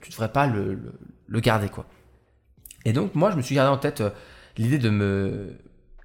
tu 0.00 0.10
devrais 0.10 0.32
pas 0.32 0.48
le, 0.48 0.80
le, 1.28 1.40
garder 1.40 1.68
quoi. 1.68 1.84
Et 2.84 2.92
donc 2.92 3.14
moi, 3.14 3.30
je 3.30 3.36
me 3.36 3.42
suis 3.42 3.54
gardé 3.54 3.70
en 3.70 3.78
tête 3.78 4.02
l'idée 4.56 4.78
de 4.78 4.90
me, 4.90 5.58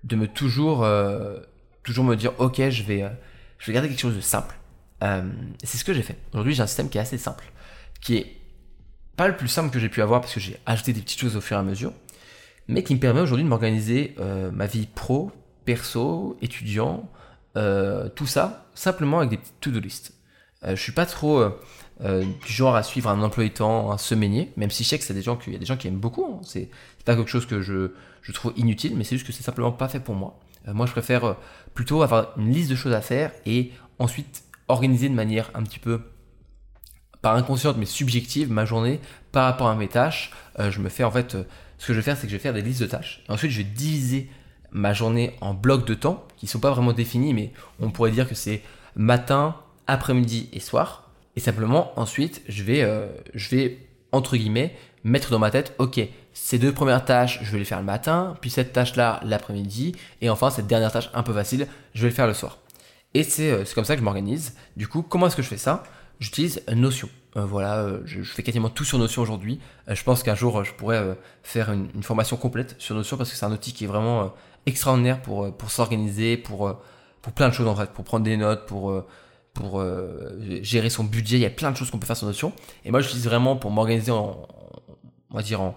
de 0.03 0.17
euh, 0.17 1.39
toujours 1.83 2.05
me 2.05 2.15
dire, 2.15 2.33
ok, 2.39 2.69
je 2.69 2.83
vais, 2.83 3.03
euh, 3.03 3.09
je 3.57 3.67
vais 3.67 3.73
garder 3.73 3.89
quelque 3.89 3.99
chose 3.99 4.15
de 4.15 4.21
simple. 4.21 4.55
Euh, 5.03 5.23
c'est 5.63 5.77
ce 5.77 5.83
que 5.83 5.93
j'ai 5.93 6.03
fait. 6.03 6.17
Aujourd'hui, 6.33 6.53
j'ai 6.53 6.63
un 6.63 6.67
système 6.67 6.89
qui 6.89 6.97
est 6.97 7.01
assez 7.01 7.17
simple, 7.17 7.45
qui 8.01 8.17
est 8.17 8.37
pas 9.15 9.27
le 9.27 9.35
plus 9.35 9.47
simple 9.47 9.71
que 9.71 9.79
j'ai 9.79 9.89
pu 9.89 10.01
avoir 10.01 10.21
parce 10.21 10.33
que 10.33 10.39
j'ai 10.39 10.57
ajouté 10.65 10.93
des 10.93 11.01
petites 11.01 11.19
choses 11.19 11.35
au 11.35 11.41
fur 11.41 11.57
et 11.57 11.59
à 11.59 11.63
mesure, 11.63 11.93
mais 12.67 12.83
qui 12.83 12.95
me 12.95 12.99
permet 12.99 13.21
aujourd'hui 13.21 13.43
de 13.43 13.49
m'organiser 13.49 14.15
ma 14.53 14.65
vie 14.65 14.87
pro, 14.87 15.31
perso, 15.65 16.37
étudiant, 16.41 17.09
tout 17.53 18.25
ça 18.25 18.69
simplement 18.73 19.19
avec 19.19 19.29
des 19.29 19.37
petites 19.37 19.59
to-do 19.59 19.79
list. 19.79 20.13
je 20.63 20.75
suis 20.75 20.93
pas 20.93 21.05
trop 21.05 21.43
du 22.01 22.51
genre 22.51 22.75
à 22.75 22.83
suivre 22.83 23.09
un 23.09 23.21
emploi 23.21 23.47
temps, 23.49 23.91
un 23.91 23.97
semainier, 23.97 24.51
même 24.57 24.71
si 24.71 24.83
je 24.83 24.89
sais 24.89 24.97
que 24.97 25.03
c'est 25.03 25.13
des 25.13 25.21
gens 25.21 25.35
qu'il 25.35 25.53
y 25.53 25.55
a 25.55 25.59
des 25.59 25.65
gens 25.65 25.77
qui 25.77 25.87
aiment 25.87 25.99
beaucoup. 25.99 26.25
Hein. 26.25 26.39
C'est 26.43 26.69
pas 27.05 27.15
quelque 27.15 27.29
chose 27.29 27.45
que 27.45 27.61
je 27.61 27.91
je 28.21 28.31
trouve 28.31 28.53
inutile, 28.55 28.95
mais 28.95 29.03
c'est 29.03 29.15
juste 29.15 29.27
que 29.27 29.33
c'est 29.33 29.43
simplement 29.43 29.71
pas 29.71 29.87
fait 29.87 29.99
pour 29.99 30.15
moi. 30.15 30.39
Euh, 30.67 30.73
moi, 30.73 30.85
je 30.85 30.91
préfère 30.91 31.25
euh, 31.25 31.33
plutôt 31.73 32.01
avoir 32.01 32.37
une 32.37 32.51
liste 32.51 32.69
de 32.69 32.75
choses 32.75 32.93
à 32.93 33.01
faire 33.01 33.31
et 33.45 33.71
ensuite 33.99 34.43
organiser 34.67 35.09
de 35.09 35.15
manière 35.15 35.49
un 35.53 35.63
petit 35.63 35.79
peu 35.79 36.01
pas 37.21 37.33
inconsciente 37.33 37.77
mais 37.77 37.85
subjective 37.85 38.51
ma 38.51 38.65
journée 38.65 38.99
par 39.31 39.45
rapport 39.45 39.67
à 39.67 39.75
mes 39.75 39.87
tâches. 39.87 40.31
Euh, 40.59 40.71
je 40.71 40.79
me 40.79 40.89
fais 40.89 41.03
en 41.03 41.11
fait, 41.11 41.37
ce 41.77 41.87
que 41.87 41.93
je 41.93 41.99
vais 41.99 42.01
faire, 42.01 42.17
c'est 42.17 42.23
que 42.23 42.31
je 42.31 42.35
vais 42.35 42.41
faire 42.41 42.53
des 42.53 42.61
listes 42.61 42.81
de 42.81 42.87
tâches. 42.87 43.23
Ensuite, 43.27 43.51
je 43.51 43.57
vais 43.59 43.63
diviser 43.63 44.29
ma 44.71 44.93
journée 44.93 45.35
en 45.41 45.53
blocs 45.53 45.85
de 45.85 45.93
temps 45.93 46.25
qui 46.37 46.47
sont 46.47 46.59
pas 46.59 46.71
vraiment 46.71 46.93
définis, 46.93 47.33
mais 47.33 47.51
on 47.79 47.91
pourrait 47.91 48.11
dire 48.11 48.27
que 48.27 48.35
c'est 48.35 48.61
matin, 48.95 49.55
après-midi 49.87 50.49
et 50.53 50.59
soir. 50.59 51.10
Et 51.35 51.39
simplement, 51.39 51.91
ensuite, 51.99 52.41
je 52.47 52.63
vais, 52.63 52.85
je 53.33 53.49
vais 53.49 53.79
entre 54.11 54.35
guillemets 54.35 54.75
mettre 55.03 55.31
dans 55.31 55.39
ma 55.39 55.51
tête, 55.51 55.73
ok, 55.79 55.99
ces 56.33 56.59
deux 56.59 56.71
premières 56.71 57.05
tâches, 57.05 57.39
je 57.41 57.51
vais 57.51 57.59
les 57.59 57.65
faire 57.65 57.79
le 57.79 57.85
matin, 57.85 58.35
puis 58.41 58.49
cette 58.49 58.73
tâche-là 58.73 59.19
l'après-midi, 59.23 59.95
et 60.21 60.29
enfin 60.29 60.49
cette 60.49 60.67
dernière 60.67 60.91
tâche 60.91 61.09
un 61.13 61.23
peu 61.23 61.33
facile, 61.33 61.67
je 61.93 62.03
vais 62.03 62.09
le 62.09 62.15
faire 62.15 62.27
le 62.27 62.33
soir. 62.33 62.59
Et 63.13 63.23
c'est 63.23 63.51
euh, 63.51 63.63
comme 63.75 63.83
ça 63.83 63.95
que 63.95 63.99
je 63.99 64.05
m'organise. 64.05 64.55
Du 64.77 64.87
coup, 64.87 65.01
comment 65.01 65.27
est-ce 65.27 65.35
que 65.35 65.41
je 65.41 65.47
fais 65.47 65.57
ça? 65.57 65.83
J'utilise 66.19 66.63
Notion. 66.73 67.09
Euh, 67.35 67.45
voilà, 67.45 67.79
euh, 67.79 68.01
je, 68.05 68.21
fais 68.21 68.43
quasiment 68.43 68.69
tout 68.69 68.85
sur 68.85 68.97
Notion 68.97 69.21
aujourd'hui. 69.21 69.59
je 69.87 70.03
pense 70.03 70.23
qu'un 70.23 70.35
jour, 70.35 70.63
je 70.63 70.73
pourrais 70.73 71.17
faire 71.43 71.71
une, 71.71 72.03
formation 72.03 72.37
complète 72.37 72.75
sur 72.77 72.95
Notion 72.95 73.17
parce 73.17 73.31
que 73.31 73.35
c'est 73.35 73.45
un 73.45 73.51
outil 73.51 73.73
qui 73.73 73.83
est 73.83 73.87
vraiment 73.87 74.33
extraordinaire 74.65 75.21
pour, 75.21 75.55
pour 75.55 75.71
s'organiser, 75.71 76.37
pour, 76.37 76.77
pour 77.21 77.33
plein 77.33 77.49
de 77.49 77.53
choses 77.53 77.67
en 77.67 77.75
fait, 77.75 77.89
pour 77.91 78.05
prendre 78.05 78.23
des 78.23 78.37
notes, 78.37 78.65
pour, 78.65 79.03
pour 79.53 79.83
gérer 80.61 80.89
son 80.89 81.03
budget. 81.03 81.37
Il 81.37 81.41
y 81.41 81.45
a 81.45 81.49
plein 81.49 81.71
de 81.71 81.77
choses 81.77 81.91
qu'on 81.91 81.99
peut 81.99 82.07
faire 82.07 82.17
sur 82.17 82.27
Notion. 82.27 82.53
Et 82.85 82.91
moi, 82.91 83.01
j'utilise 83.01 83.25
vraiment 83.25 83.55
pour 83.55 83.69
m'organiser 83.71 84.11
en, 84.11 84.47
on 85.31 85.37
va 85.37 85.43
dire, 85.43 85.73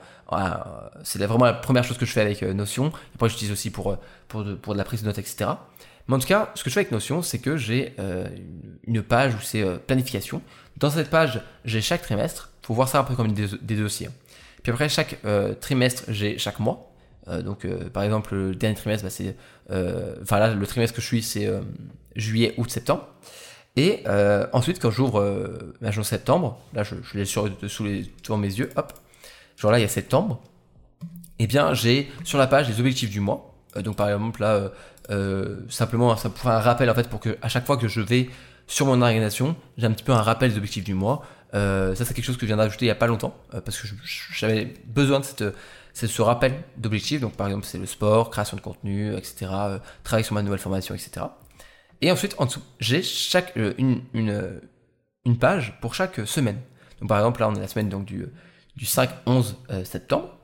c'est 1.02 1.24
vraiment 1.24 1.44
la 1.44 1.54
première 1.54 1.84
chose 1.84 1.96
que 1.96 2.06
je 2.06 2.12
fais 2.12 2.20
avec 2.20 2.42
euh, 2.42 2.52
Notion. 2.52 2.92
Après, 3.14 3.28
j'utilise 3.28 3.52
aussi 3.52 3.70
pour, 3.70 3.92
euh, 3.92 3.96
pour 4.28 4.44
de, 4.44 4.54
pour 4.54 4.74
la 4.74 4.84
prise 4.84 5.02
de 5.02 5.06
notes, 5.06 5.18
etc. 5.18 5.50
Mais 6.08 6.16
en 6.16 6.18
tout 6.18 6.26
cas, 6.26 6.50
ce 6.54 6.64
que 6.64 6.70
je 6.70 6.74
fais 6.74 6.80
avec 6.80 6.92
Notion, 6.92 7.22
c'est 7.22 7.38
que 7.38 7.56
j'ai 7.56 7.94
euh, 7.98 8.28
une 8.86 9.02
page 9.02 9.34
où 9.34 9.40
c'est 9.40 9.64
planification. 9.86 10.42
Dans 10.76 10.90
cette 10.90 11.08
page, 11.08 11.40
j'ai 11.64 11.80
chaque 11.80 12.02
trimestre. 12.02 12.50
Il 12.62 12.66
faut 12.66 12.74
voir 12.74 12.88
ça 12.88 12.98
un 12.98 13.04
peu 13.04 13.14
comme 13.14 13.32
des, 13.32 13.76
dossiers. 13.76 14.08
Puis 14.62 14.72
après, 14.72 14.88
chaque 14.88 15.18
trimestre, 15.60 16.04
j'ai 16.08 16.38
chaque 16.38 16.58
mois. 16.58 16.90
donc, 17.42 17.66
par 17.92 18.02
exemple, 18.02 18.34
le 18.34 18.54
dernier 18.54 18.74
trimestre, 18.74 19.04
bah, 19.04 19.10
c'est, 19.10 19.36
enfin 20.22 20.38
là, 20.38 20.54
le 20.54 20.66
trimestre 20.66 20.96
que 20.96 21.02
je 21.02 21.06
suis, 21.06 21.22
c'est 21.22 21.48
juillet, 22.16 22.54
août, 22.56 22.70
septembre. 22.70 23.06
Et 23.76 24.04
ensuite, 24.52 24.80
quand 24.80 24.90
j'ouvre 24.90 25.20
euh, 25.20 25.74
jour 25.90 26.06
septembre, 26.06 26.58
là, 26.74 26.84
je, 26.84 26.94
je 27.02 27.18
l'ai 27.18 27.24
sur, 27.24 27.48
sous 27.66 27.84
les, 27.84 28.10
mes 28.30 28.46
yeux, 28.46 28.70
hop, 28.76 28.92
genre 29.56 29.72
là 29.72 29.78
il 29.78 29.82
y 29.82 29.84
a 29.84 29.88
septembre, 29.88 30.40
eh 31.38 31.46
bien 31.46 31.74
j'ai 31.74 32.10
sur 32.24 32.38
la 32.38 32.46
page 32.46 32.68
les 32.68 32.80
objectifs 32.80 33.10
du 33.10 33.20
mois. 33.20 33.54
Euh, 33.76 33.82
donc 33.82 33.96
par 33.96 34.08
exemple 34.08 34.40
là, 34.40 34.54
euh, 34.54 34.68
euh, 35.10 35.56
simplement 35.68 36.16
ça 36.16 36.30
pourrait 36.30 36.54
un 36.54 36.60
rappel 36.60 36.88
en 36.90 36.94
fait 36.94 37.08
pour 37.08 37.20
que 37.20 37.36
à 37.42 37.48
chaque 37.48 37.66
fois 37.66 37.76
que 37.76 37.88
je 37.88 38.00
vais 38.00 38.28
sur 38.66 38.86
mon 38.86 39.02
organisation, 39.02 39.56
j'ai 39.76 39.86
un 39.86 39.92
petit 39.92 40.04
peu 40.04 40.12
un 40.12 40.22
rappel 40.22 40.50
des 40.50 40.56
objectifs 40.56 40.84
du 40.84 40.94
mois. 40.94 41.22
ça 41.52 41.94
c'est 41.96 42.14
quelque 42.14 42.24
chose 42.24 42.36
que 42.36 42.42
je 42.42 42.46
viens 42.46 42.56
d'ajouter 42.56 42.86
il 42.86 42.88
y 42.88 42.92
a 42.92 42.94
pas 42.94 43.06
longtemps 43.06 43.36
parce 43.50 43.78
que 43.78 43.88
j'avais 44.32 44.74
besoin 44.86 45.20
de 45.20 45.24
cette 45.24 45.44
ce 45.92 46.22
rappel 46.22 46.54
d'objectifs. 46.76 47.20
Donc 47.20 47.34
par 47.34 47.46
exemple 47.46 47.66
c'est 47.66 47.78
le 47.78 47.86
sport, 47.86 48.30
création 48.30 48.56
de 48.56 48.62
contenu, 48.62 49.14
etc. 49.14 49.50
travail 50.02 50.24
sur 50.24 50.34
ma 50.34 50.42
nouvelle 50.42 50.58
formation, 50.58 50.94
etc. 50.94 51.26
Et 52.00 52.10
ensuite 52.10 52.34
en 52.38 52.46
dessous 52.46 52.62
j'ai 52.80 53.02
chaque 53.02 53.54
une, 53.56 54.02
une, 54.12 54.60
une 55.24 55.38
page 55.38 55.78
pour 55.80 55.94
chaque 55.94 56.26
semaine. 56.26 56.60
Donc 57.00 57.08
par 57.08 57.18
exemple 57.18 57.40
là 57.40 57.48
on 57.48 57.54
est 57.54 57.60
la 57.60 57.68
semaine 57.68 57.88
donc 57.88 58.04
du 58.04 58.28
du 58.76 58.84
5-11 58.84 59.54
euh, 59.70 59.84
septembre. 59.84 60.36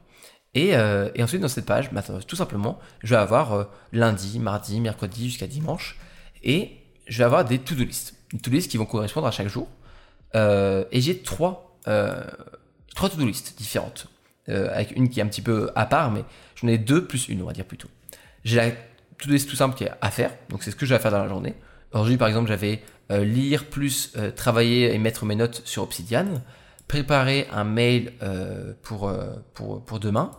Et, 0.54 0.74
euh, 0.74 1.10
et, 1.14 1.22
ensuite, 1.22 1.40
dans 1.40 1.48
cette 1.48 1.66
page, 1.66 1.92
bah, 1.92 2.02
tout 2.26 2.36
simplement, 2.36 2.78
je 3.02 3.14
vais 3.14 3.20
avoir 3.20 3.52
euh, 3.52 3.64
lundi, 3.92 4.38
mardi, 4.38 4.80
mercredi 4.80 5.28
jusqu'à 5.28 5.46
dimanche. 5.46 5.96
Et 6.42 6.72
je 7.06 7.18
vais 7.18 7.24
avoir 7.24 7.44
des 7.44 7.58
to-do 7.58 7.84
list. 7.84 8.16
Des 8.32 8.38
to-do 8.38 8.56
list 8.56 8.70
qui 8.70 8.76
vont 8.76 8.86
correspondre 8.86 9.26
à 9.26 9.30
chaque 9.30 9.48
jour. 9.48 9.68
et 10.34 11.00
j'ai 11.00 11.18
trois, 11.22 11.78
trois 11.84 13.08
to-do 13.10 13.26
list 13.26 13.56
différentes. 13.58 14.06
avec 14.48 14.96
une 14.96 15.08
qui 15.08 15.20
est 15.20 15.22
un 15.22 15.28
petit 15.28 15.42
peu 15.42 15.70
à 15.74 15.86
part, 15.86 16.10
mais 16.10 16.24
j'en 16.56 16.68
ai 16.68 16.78
deux 16.78 17.06
plus 17.06 17.28
une, 17.28 17.42
on 17.42 17.46
va 17.46 17.52
dire 17.52 17.64
plutôt. 17.64 17.88
j'ai 18.44 18.74
list 19.28 19.48
tout 19.48 19.56
simple 19.56 19.76
qui 19.76 19.84
est 19.84 19.92
à 20.00 20.10
faire, 20.10 20.32
donc 20.48 20.62
c'est 20.62 20.70
ce 20.70 20.76
que 20.76 20.86
je 20.86 20.94
vais 20.94 21.00
faire 21.00 21.10
dans 21.10 21.22
la 21.22 21.28
journée. 21.28 21.54
Aujourd'hui, 21.92 22.16
par 22.16 22.28
exemple, 22.28 22.48
j'avais 22.48 22.82
euh, 23.10 23.24
lire 23.24 23.64
plus 23.64 24.12
euh, 24.16 24.30
travailler 24.30 24.94
et 24.94 24.98
mettre 24.98 25.24
mes 25.24 25.34
notes 25.34 25.62
sur 25.64 25.82
Obsidian, 25.82 26.26
préparer 26.86 27.48
un 27.52 27.64
mail 27.64 28.12
euh, 28.22 28.72
pour, 28.82 29.12
pour, 29.54 29.84
pour 29.84 30.00
demain, 30.00 30.30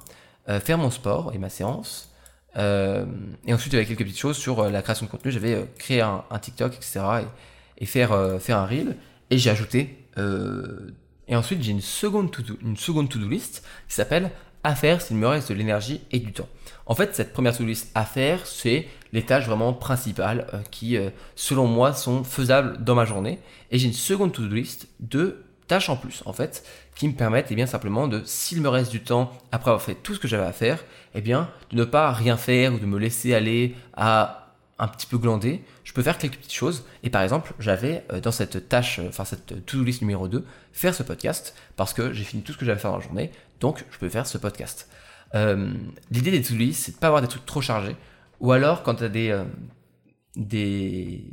faire 0.64 0.78
mon 0.78 0.92
sport 0.92 1.32
et 1.34 1.38
ma 1.38 1.50
séance. 1.50 2.14
et 2.58 3.54
ensuite, 3.54 3.72
j'avais 3.72 3.86
quelques 3.86 4.04
petites 4.04 4.20
choses 4.20 4.38
sur 4.38 4.70
la 4.70 4.82
création 4.82 5.06
de 5.06 5.12
contenu. 5.12 5.32
J'avais 5.32 5.66
créé 5.78 6.02
un, 6.02 6.24
TikTok, 6.42 6.76
etc. 6.76 7.00
et, 7.78 7.86
faire, 7.86 8.42
faire 8.42 8.58
un 8.58 8.66
reel. 8.66 8.98
Et 9.30 9.38
j'ai 9.38 9.50
ajouté. 9.50 10.08
et 11.28 11.36
ensuite, 11.38 11.64
j'ai 11.64 11.72
une 11.72 11.80
seconde 11.80 12.32
to-do 12.32 12.58
une 12.62 12.76
seconde 12.76 13.08
to-do 13.08 13.30
list 13.30 13.64
qui 13.88 13.96
s'appelle 13.96 14.32
à 14.64 14.76
faire 14.76 15.02
s'il 15.02 15.18
me 15.18 15.28
reste 15.28 15.50
de 15.50 15.54
l'énergie 15.56 16.02
et 16.12 16.20
du 16.20 16.34
temps. 16.34 16.48
En 16.86 16.96
fait, 16.96 17.16
cette 17.16 17.34
première 17.34 17.56
to-do 17.56 17.70
list 17.70 17.90
à 17.96 18.06
faire, 18.06 18.46
c'est 18.46 18.88
les 19.14 19.24
tâches 19.24 19.46
vraiment 19.46 19.74
principales 19.74 20.48
euh, 20.54 20.60
qui, 20.72 20.98
euh, 20.98 21.10
selon 21.36 21.68
moi, 21.68 21.94
sont 21.94 22.24
faisables 22.24 22.84
dans 22.84 22.96
ma 22.96 23.06
journée. 23.06 23.40
Et 23.72 23.80
j'ai 23.80 23.88
une 23.88 23.94
seconde 23.94 24.34
to-do 24.34 24.54
list 24.54 24.88
de 25.00 25.44
tâches 25.68 25.90
en 25.90 25.96
plus, 25.96 26.22
en 26.26 26.34
fait, 26.34 26.66
qui 26.96 27.08
me 27.08 27.14
permettent 27.14 27.48
eh 27.50 27.56
bien 27.56 27.66
simplement 27.66 28.08
de, 28.08 28.22
s'il 28.26 28.62
me 28.62 28.70
reste 28.70 28.92
du 28.92 29.02
temps 29.02 29.32
après 29.52 29.72
avoir 29.72 29.82
fait 29.82 29.96
tout 29.96 30.14
ce 30.14 30.20
que 30.20 30.28
j'avais 30.28 30.46
à 30.46 30.52
faire, 30.52 30.84
eh 31.16 31.22
bien, 31.22 31.50
de 31.72 31.78
ne 31.78 31.86
pas 31.86 32.12
rien 32.12 32.36
faire 32.36 32.74
ou 32.74 32.80
de 32.80 32.86
me 32.86 33.00
laisser 33.00 33.34
aller 33.34 33.76
à 33.96 34.42
un 34.82 34.88
petit 34.88 35.06
peu 35.06 35.20
glander, 35.20 35.64
je 35.84 35.94
peux 35.94 36.02
faire 36.02 36.18
quelques 36.18 36.38
petites 36.38 36.54
choses. 36.54 36.84
Et 37.04 37.12
par 37.12 37.22
exemple, 37.22 37.54
j'avais 37.60 38.04
euh, 38.12 38.20
dans 38.20 38.32
cette 38.32 38.68
tâche, 38.68 39.00
enfin 39.08 39.26
cette 39.26 39.66
to-do 39.66 39.84
list 39.84 40.02
numéro 40.02 40.28
2, 40.28 40.44
faire 40.74 40.96
ce 40.96 41.04
podcast 41.04 41.56
parce 41.76 41.94
que 41.94 42.12
j'ai 42.12 42.24
fini 42.24 42.42
tout 42.42 42.52
ce 42.52 42.58
que 42.58 42.66
j'avais 42.66 42.78
à 42.78 42.82
faire 42.82 42.92
dans 42.92 42.98
la 42.98 43.04
journée. 43.04 43.32
Donc, 43.62 43.86
je 43.92 43.98
peux 43.98 44.10
faire 44.10 44.28
ce 44.28 44.38
podcast. 44.38 44.90
Euh, 45.36 45.74
l'idée 46.10 46.32
des 46.32 46.42
to 46.42 46.56
c'est 46.74 46.94
de 46.94 46.98
pas 46.98 47.08
avoir 47.08 47.22
des 47.22 47.28
trucs 47.28 47.46
trop 47.46 47.62
chargés. 47.62 47.96
Ou 48.42 48.52
alors, 48.52 48.84
quand 48.84 48.96
tu 48.96 49.04
as 49.06 49.10
des, 49.10 49.30
euh, 49.30 49.44
des, 50.36 51.24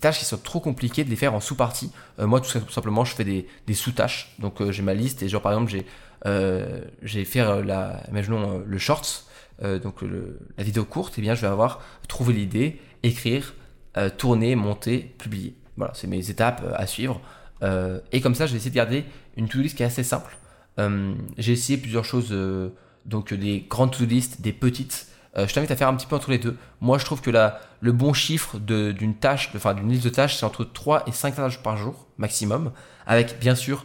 tâches 0.00 0.18
qui 0.18 0.24
sont 0.24 0.38
trop 0.38 0.58
compliquées, 0.58 1.04
de 1.04 1.10
les 1.10 1.16
faire 1.16 1.34
en 1.34 1.40
sous-parties. 1.40 1.92
Euh, 2.18 2.26
moi, 2.26 2.40
tout 2.40 2.50
simplement, 2.70 3.04
je 3.04 3.14
fais 3.14 3.24
des, 3.24 3.74
sous-tâches. 3.74 4.34
Donc, 4.40 4.68
j'ai 4.70 4.82
ma 4.82 4.94
liste 4.94 5.22
et 5.22 5.28
genre, 5.28 5.42
par 5.42 5.52
exemple, 5.52 5.70
j'ai 5.70 5.86
j'ai 7.02 7.24
fait 7.26 7.44
la, 7.62 8.02
le 8.10 8.78
shorts, 8.78 9.24
donc 9.60 10.00
la 10.56 10.64
vidéo 10.64 10.86
courte. 10.86 11.18
Et 11.18 11.20
eh 11.20 11.22
bien, 11.22 11.34
je 11.34 11.42
vais 11.42 11.48
avoir 11.48 11.82
trouvé 12.08 12.32
l'idée, 12.32 12.80
écrire, 13.02 13.54
tourner, 14.16 14.56
monter, 14.56 15.14
publier. 15.18 15.54
Voilà, 15.76 15.92
c'est 15.94 16.06
mes 16.06 16.30
étapes 16.30 16.64
à 16.74 16.86
suivre. 16.86 17.20
et 18.10 18.20
comme 18.22 18.34
ça, 18.34 18.46
je 18.46 18.52
vais 18.52 18.56
essayer 18.56 18.70
de 18.70 18.76
garder 18.76 19.04
une 19.36 19.48
to-do 19.48 19.64
list 19.64 19.76
qui 19.76 19.82
est 19.82 19.86
assez 19.86 20.02
simple. 20.02 20.34
J'ai 20.78 21.52
essayé 21.52 21.78
plusieurs 21.78 22.04
choses 22.04 22.32
donc 23.04 23.34
des 23.34 23.66
grandes 23.68 23.92
to-do 23.92 24.06
list, 24.06 24.40
des 24.40 24.52
petites. 24.52 25.08
Euh, 25.36 25.46
je 25.48 25.54
t'invite 25.54 25.70
à 25.70 25.76
faire 25.76 25.88
un 25.88 25.94
petit 25.94 26.06
peu 26.06 26.16
entre 26.16 26.30
les 26.30 26.38
deux. 26.38 26.56
Moi, 26.80 26.98
je 26.98 27.04
trouve 27.04 27.20
que 27.20 27.30
la, 27.30 27.60
le 27.80 27.92
bon 27.92 28.12
chiffre 28.12 28.58
d'une 28.58 29.14
tâche, 29.14 29.50
enfin 29.54 29.74
d'une 29.74 29.88
liste 29.88 30.04
de 30.04 30.10
tâches, 30.10 30.36
c'est 30.36 30.44
entre 30.44 30.64
3 30.64 31.08
et 31.08 31.12
5 31.12 31.36
tâches 31.36 31.62
par 31.62 31.76
jour 31.76 32.06
maximum, 32.18 32.72
avec 33.06 33.38
bien 33.40 33.54
sûr 33.54 33.84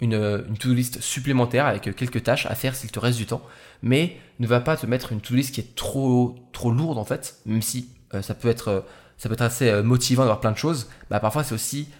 une, 0.00 0.14
une 0.14 0.56
to-do 0.56 0.74
list 0.74 1.00
supplémentaire 1.00 1.66
avec 1.66 1.94
quelques 1.96 2.22
tâches 2.22 2.46
à 2.46 2.54
faire 2.54 2.74
s'il 2.74 2.90
te 2.90 2.98
reste 2.98 3.18
du 3.18 3.26
temps. 3.26 3.42
Mais 3.82 4.16
ne 4.38 4.46
va 4.46 4.60
pas 4.60 4.76
te 4.76 4.86
mettre 4.86 5.12
une 5.12 5.20
to-do 5.20 5.36
list 5.36 5.54
qui 5.54 5.60
est 5.60 5.74
trop, 5.74 6.36
trop 6.52 6.70
lourde 6.70 6.98
en 6.98 7.04
fait, 7.04 7.38
même 7.46 7.62
si 7.62 7.88
euh, 8.14 8.22
ça 8.22 8.34
peut 8.34 8.48
être 8.48 8.84
ça 9.16 9.28
peut 9.28 9.34
être 9.34 9.42
assez 9.42 9.82
motivant 9.82 10.22
d'avoir 10.22 10.40
plein 10.40 10.52
de 10.52 10.56
choses, 10.56 10.88
bah 11.10 11.20
parfois 11.20 11.44
c'est 11.44 11.54
aussi 11.54 11.90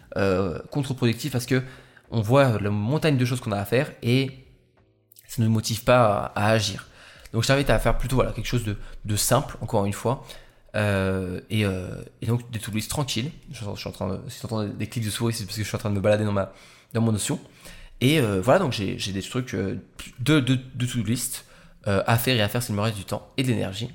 contre-productif 0.71 1.33
parce 1.33 1.45
que 1.45 1.63
on 2.11 2.21
voit 2.21 2.59
la 2.61 2.71
montagne 2.71 3.17
de 3.17 3.25
choses 3.25 3.41
qu'on 3.41 3.53
a 3.53 3.59
à 3.59 3.65
faire 3.65 3.93
et 4.03 4.31
ça 5.27 5.41
ne 5.41 5.47
nous 5.47 5.53
motive 5.53 5.85
pas 5.85 6.33
à, 6.35 6.51
agir. 6.51 6.89
Donc 7.33 7.43
je 7.43 7.49
t'invite 7.49 7.71
à 7.71 7.79
faire 7.79 7.97
plutôt 7.97 8.17
voilà, 8.17 8.33
quelque 8.33 8.47
chose 8.47 8.65
de, 9.05 9.17
simple, 9.17 9.57
encore 9.61 9.87
une 9.87 9.93
fois. 9.93 10.27
Euh, 10.77 11.41
euh, 11.53 12.03
et, 12.21 12.27
donc 12.27 12.51
des 12.51 12.59
to 12.59 12.73
tranquilles. 12.89 13.31
Je, 13.53 13.59
suis 13.59 13.89
en 13.89 13.93
train 13.93 14.09
de, 14.09 14.21
si 14.29 14.41
tu 14.41 14.47
entends 14.47 14.65
des 14.65 14.87
clics 14.89 15.05
de 15.05 15.11
souris, 15.11 15.33
c'est 15.33 15.45
parce 15.45 15.57
que 15.57 15.63
je 15.63 15.69
suis 15.69 15.77
en 15.77 15.79
train 15.79 15.91
de 15.91 15.95
me 15.95 16.01
balader 16.01 16.25
dans, 16.25 16.33
ma, 16.33 16.53
dans 16.93 17.01
mon 17.01 17.13
notion. 17.13 17.39
Et 18.01 18.19
euh, 18.19 18.41
voilà, 18.41 18.59
donc 18.59 18.73
j'ai 18.73 19.13
des 19.13 19.23
trucs 19.23 19.55
de, 19.55 19.79
de, 20.19 20.41
de 20.41 20.87
to 20.87 21.03
list 21.03 21.45
à 21.85 22.19
faire 22.19 22.37
et 22.37 22.43
à 22.43 22.49
faire 22.49 22.63
s'il 22.63 22.75
me 22.75 22.81
reste 22.81 22.97
du 22.97 23.05
temps 23.05 23.31
et 23.37 23.43
de 23.43 23.49
l'énergie. 23.49 23.91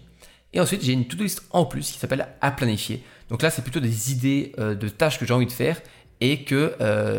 Et 0.53 0.61
ensuite, 0.61 0.83
j'ai 0.83 0.93
une 0.93 1.05
to-do 1.05 1.23
list 1.23 1.43
en 1.51 1.65
plus 1.65 1.91
qui 1.91 1.99
s'appelle 1.99 2.27
à 2.39 2.51
planifier. 2.51 3.03
Donc 3.29 3.41
là, 3.41 3.49
c'est 3.49 3.61
plutôt 3.61 3.81
des 3.81 4.13
idées 4.13 4.53
de 4.57 4.87
tâches 4.87 5.19
que 5.19 5.25
j'ai 5.25 5.33
envie 5.33 5.45
de 5.45 5.51
faire 5.51 5.81
et 6.21 6.43
que 6.43 6.75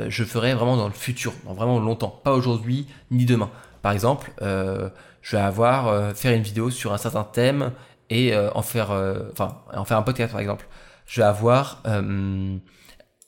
je 0.09 0.25
ferai 0.25 0.55
vraiment 0.55 0.77
dans 0.77 0.89
le 0.89 0.95
futur, 0.95 1.33
dans 1.45 1.55
vraiment 1.55 1.79
longtemps, 1.79 2.21
pas 2.25 2.33
aujourd'hui 2.33 2.87
ni 3.11 3.25
demain. 3.25 3.51
Par 3.87 3.93
exemple, 3.93 4.33
euh, 4.43 4.89
je 5.23 5.37
vais 5.37 5.43
avoir 5.45 5.87
euh, 5.87 6.13
faire 6.13 6.35
une 6.35 6.43
vidéo 6.43 6.71
sur 6.71 6.93
un 6.93 6.99
certain 6.99 7.23
thème 7.23 7.71
et 8.11 8.35
euh, 8.35 8.51
en 8.53 8.63
faire, 8.63 8.91
enfin, 9.31 9.63
en 9.73 9.85
faire 9.85 9.97
un 9.97 10.03
podcast 10.03 10.33
par 10.33 10.41
exemple. 10.41 10.67
Je 11.07 11.21
vais 11.21 11.25
avoir 11.25 11.85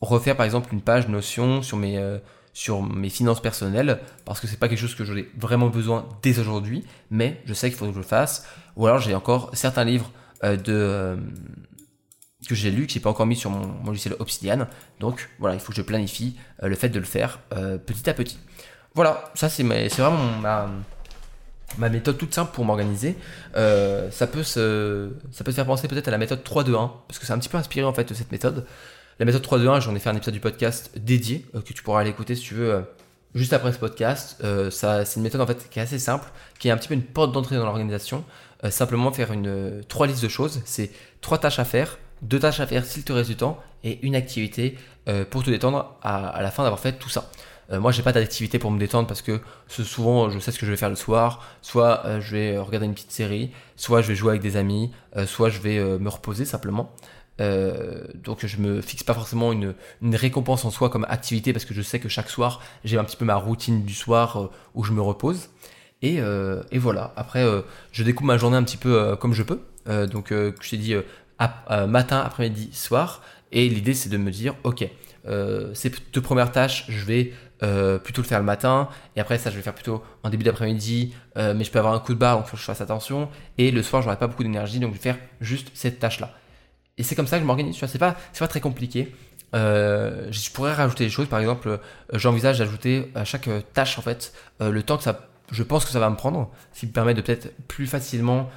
refaire 0.01 0.37
par 0.37 0.47
exemple 0.47 0.75
une 0.75 0.81
page 0.81 1.07
Notion 1.07 1.63
sur 1.63 1.77
mes 1.77 2.05
sur 2.55 2.83
mes 2.83 3.09
finances 3.09 3.41
personnelles 3.41 4.01
parce 4.25 4.41
que 4.41 4.49
c'est 4.49 4.59
pas 4.59 4.67
quelque 4.67 4.81
chose 4.81 4.97
que 4.97 5.05
j'aurais 5.05 5.29
vraiment 5.39 5.69
besoin 5.69 6.09
dès 6.23 6.41
aujourd'hui, 6.41 6.85
mais 7.13 7.41
je 7.45 7.55
sais 7.55 7.69
qu'il 7.69 7.79
faut 7.79 7.87
que 7.87 7.93
je 7.93 7.99
le 7.99 8.03
fasse. 8.03 8.45
Ou 8.75 8.89
alors 8.89 8.99
j'ai 8.99 9.15
encore 9.15 9.53
certains 9.53 9.85
livres 9.85 10.11
de 10.43 11.17
que 12.47 12.54
j'ai 12.54 12.71
lu, 12.71 12.87
que 12.87 12.92
j'ai 12.92 13.00
pas 13.00 13.11
encore 13.11 13.26
mis 13.26 13.37
sur 13.37 13.50
mon, 13.50 13.66
mon, 13.66 13.87
logiciel 13.87 14.14
Obsidian. 14.18 14.66
Donc 15.00 15.28
voilà, 15.38 15.54
il 15.54 15.61
faut 15.61 15.71
que 15.71 15.76
je 15.76 15.83
planifie 15.83 16.37
le 16.62 16.75
fait 16.75 16.88
de 16.88 16.99
le 16.99 17.04
faire 17.04 17.40
petit 17.87 18.09
à 18.09 18.14
petit. 18.14 18.38
Voilà, 18.95 19.30
ça 19.35 19.49
c'est 19.49 19.62
vraiment 19.62 20.40
ma, 20.40 20.68
ma 21.76 21.88
méthode 21.88 22.16
toute 22.16 22.35
simple 22.35 22.52
pour 22.52 22.64
m'organiser. 22.64 23.16
Euh, 23.57 24.11
ça, 24.11 24.26
peut 24.26 24.42
se, 24.42 25.11
ça 25.30 25.45
peut 25.45 25.50
se 25.50 25.57
faire 25.57 25.66
penser 25.66 25.88
peut-être 25.88 26.09
à 26.09 26.11
la 26.11 26.18
méthode 26.18 26.42
3-2-1, 26.42 26.90
parce 27.07 27.18
que 27.18 27.26
c'est 27.26 27.33
un 27.33 27.38
petit 27.38 27.49
peu 27.49 27.59
inspiré 27.59 27.85
en 27.85 27.92
fait 27.92 28.09
de 28.09 28.14
cette 28.14 28.33
méthode. 28.33 28.66
La 29.18 29.26
méthode 29.26 29.45
3-2-1, 29.45 29.80
j'en 29.80 29.95
ai 29.95 29.99
fait 29.99 30.09
un 30.09 30.16
épisode 30.16 30.35
du 30.35 30.40
podcast 30.40 30.92
dédié, 30.97 31.45
euh, 31.54 31.61
que 31.61 31.73
tu 31.73 31.83
pourras 31.83 32.00
aller 32.00 32.11
écouter 32.11 32.35
si 32.35 32.42
tu 32.42 32.54
veux, 32.54 32.73
euh, 32.73 32.80
juste 33.35 33.52
après 33.52 33.73
ce 33.73 33.78
podcast. 33.78 34.42
ça, 34.71 35.04
c'est 35.04 35.16
une 35.16 35.23
méthode 35.23 35.42
en 35.42 35.47
fait 35.47 35.68
qui 35.68 35.78
est 35.78 35.83
assez 35.83 35.99
simple, 35.99 36.26
qui 36.59 36.68
est 36.68 36.71
un 36.71 36.76
petit 36.76 36.88
peu 36.88 36.95
une 36.95 37.02
porte 37.02 37.33
d'entrée 37.33 37.57
dans 37.57 37.66
l'organisation. 37.66 38.25
simplement 38.71 39.12
faire 39.12 39.33
une, 39.33 39.85
trois 39.87 40.07
listes 40.07 40.23
de 40.23 40.28
choses, 40.28 40.62
c'est 40.64 40.90
trois 41.21 41.37
tâches 41.38 41.59
à 41.59 41.64
faire, 41.64 41.99
deux 42.23 42.39
tâches 42.39 42.61
à 42.61 42.67
faire 42.67 42.85
s'il 42.85 43.05
te 43.05 43.13
reste 43.13 43.31
du 43.31 43.37
temps, 43.37 43.59
et 43.85 43.99
une 44.03 44.15
activité 44.15 44.77
pour 45.31 45.43
te 45.43 45.51
détendre 45.51 45.97
à 46.03 46.43
la 46.43 46.51
fin 46.51 46.63
d'avoir 46.63 46.81
fait 46.81 46.93
tout 46.93 47.09
ça. 47.09 47.31
Euh, 47.71 47.81
moi, 47.81 47.93
j'ai 47.93 48.03
pas 48.03 48.13
d'activité 48.13 48.59
pour 48.59 48.71
me 48.71 48.79
détendre 48.79 49.07
parce 49.07 49.23
que 49.23 49.41
souvent, 49.69 50.31
je 50.31 50.39
sais 50.39 50.53
ce 50.53 50.59
que 50.59 50.67
je 50.67 50.71
vais 50.71 50.77
faire 50.77 50.89
le 50.89 50.97
soir. 50.97 51.45
Soit 51.63 52.05
euh, 52.07 52.21
je 52.21 52.37
vais 52.37 52.59
regarder 52.59 52.87
une 52.87 52.95
petite 52.95 53.13
série, 53.13 53.51
soit 53.77 54.01
je 54.01 54.09
vais 54.09 54.15
jouer 54.15 54.31
avec 54.31 54.43
des 54.43 54.57
amis, 54.57 54.91
euh, 55.17 55.27
soit 55.27 55.51
je 55.51 55.61
vais 55.61 55.79
me 55.99 56.09
reposer 56.09 56.45
simplement. 56.45 56.93
donc 57.39 58.45
je 58.45 58.57
me 58.59 58.81
fixe 58.81 59.05
pas 59.05 59.15
forcément 59.15 59.53
une, 59.53 59.75
récompense 60.15 60.65
en 60.65 60.71
soi 60.71 60.91
comme 60.91 61.07
activité 61.09 61.53
parce 61.53 61.65
que 61.65 61.75
je 61.75 61.83
sais 61.83 62.01
que 62.01 62.09
chaque 62.09 62.31
soir 62.31 62.61
j'ai 62.85 62.99
un 62.99 63.05
petit 63.05 63.17
peu 63.17 63.25
ma 63.25 63.37
routine 63.37 63.85
du 63.85 63.95
soir 63.95 64.51
où 64.75 64.83
je 64.83 64.93
me 64.93 65.01
repose. 65.01 65.51
Et, 66.03 66.21
voilà, 66.73 67.13
après 67.17 67.45
je 67.93 68.03
découpe 68.03 68.27
ma 68.27 68.39
journée 68.39 68.57
un 68.57 68.65
petit 68.65 68.77
peu 68.77 69.17
comme 69.17 69.35
je 69.35 69.45
peux. 69.45 69.61
donc 70.09 70.31
je 70.31 70.69
t'ai 70.69 70.79
dit 70.79 70.97
matin, 71.87 72.21
après-midi, 72.21 72.71
soir. 72.73 73.23
Et 73.52 73.68
l'idée 73.68 73.95
c'est 73.95 74.09
de 74.09 74.16
me 74.16 74.30
dire, 74.30 74.54
ok, 74.64 74.88
ces 75.75 75.92
deux 76.12 76.23
premières 76.23 76.52
tâches, 76.52 76.85
je 76.88 77.04
vais 77.04 77.33
euh, 77.64 77.99
plutôt 77.99 78.23
le 78.23 78.26
faire 78.28 78.38
le 78.38 78.45
matin, 78.45 78.88
et 79.16 79.21
après 79.21 79.37
ça 79.37 79.50
je 79.50 79.57
vais 79.57 79.62
faire 79.62 79.75
plutôt 79.75 80.00
en 80.23 80.30
début 80.30 80.45
d'après-midi, 80.45 81.12
euh, 81.37 81.54
mais 81.54 81.64
je 81.64 81.73
peux 81.73 81.80
avoir 81.80 81.92
un 81.92 81.99
coup 81.99 82.14
de 82.14 82.18
barre, 82.18 82.37
donc 82.37 82.47
il 82.47 82.50
faut 82.50 82.57
que 82.57 82.61
je 82.61 82.66
fasse 82.66 82.80
attention, 82.80 83.28
et 83.57 83.73
le 83.73 83.83
soir 83.83 84.00
j'aurai 84.00 84.16
pas 84.16 84.28
beaucoup 84.28 84.45
d'énergie, 84.45 84.78
donc 84.78 84.92
je 84.92 84.99
vais 84.99 85.02
faire 85.02 85.18
juste 85.40 85.73
cette 85.75 85.99
tâche-là. 85.99 86.35
Et 86.99 87.02
c'est 87.02 87.16
comme 87.16 87.26
ça 87.26 87.38
que 87.38 87.42
je 87.42 87.47
m'organise, 87.47 87.75
tu 87.75 87.80
vois, 87.80 87.88
c'est 87.88 87.99
pas, 87.99 88.14
c'est 88.33 88.45
pas 88.45 88.49
très 88.49 88.61
compliqué. 88.61 89.12
Euh, 89.57 90.28
je 90.30 90.52
pourrais 90.52 90.73
rajouter 90.73 91.02
des 91.04 91.11
choses, 91.11 91.26
par 91.26 91.40
exemple, 91.40 91.80
j'envisage 92.12 92.61
d'ajouter 92.61 93.11
à 93.16 93.25
chaque 93.25 93.49
tâche 93.73 93.99
en 93.99 94.02
fait 94.02 94.33
le 94.61 94.80
temps 94.85 94.97
que 94.97 95.02
ça, 95.02 95.28
je 95.50 95.64
pense 95.64 95.85
que 95.85 95.90
ça 95.90 95.99
va 95.99 96.11
me 96.11 96.16
prendre, 96.16 96.52
ce 96.73 96.80
qui 96.80 96.87
me 96.87 96.92
permet 96.92 97.14
de 97.14 97.23
peut-être 97.23 97.52
plus 97.66 97.88
facilement 97.88 98.50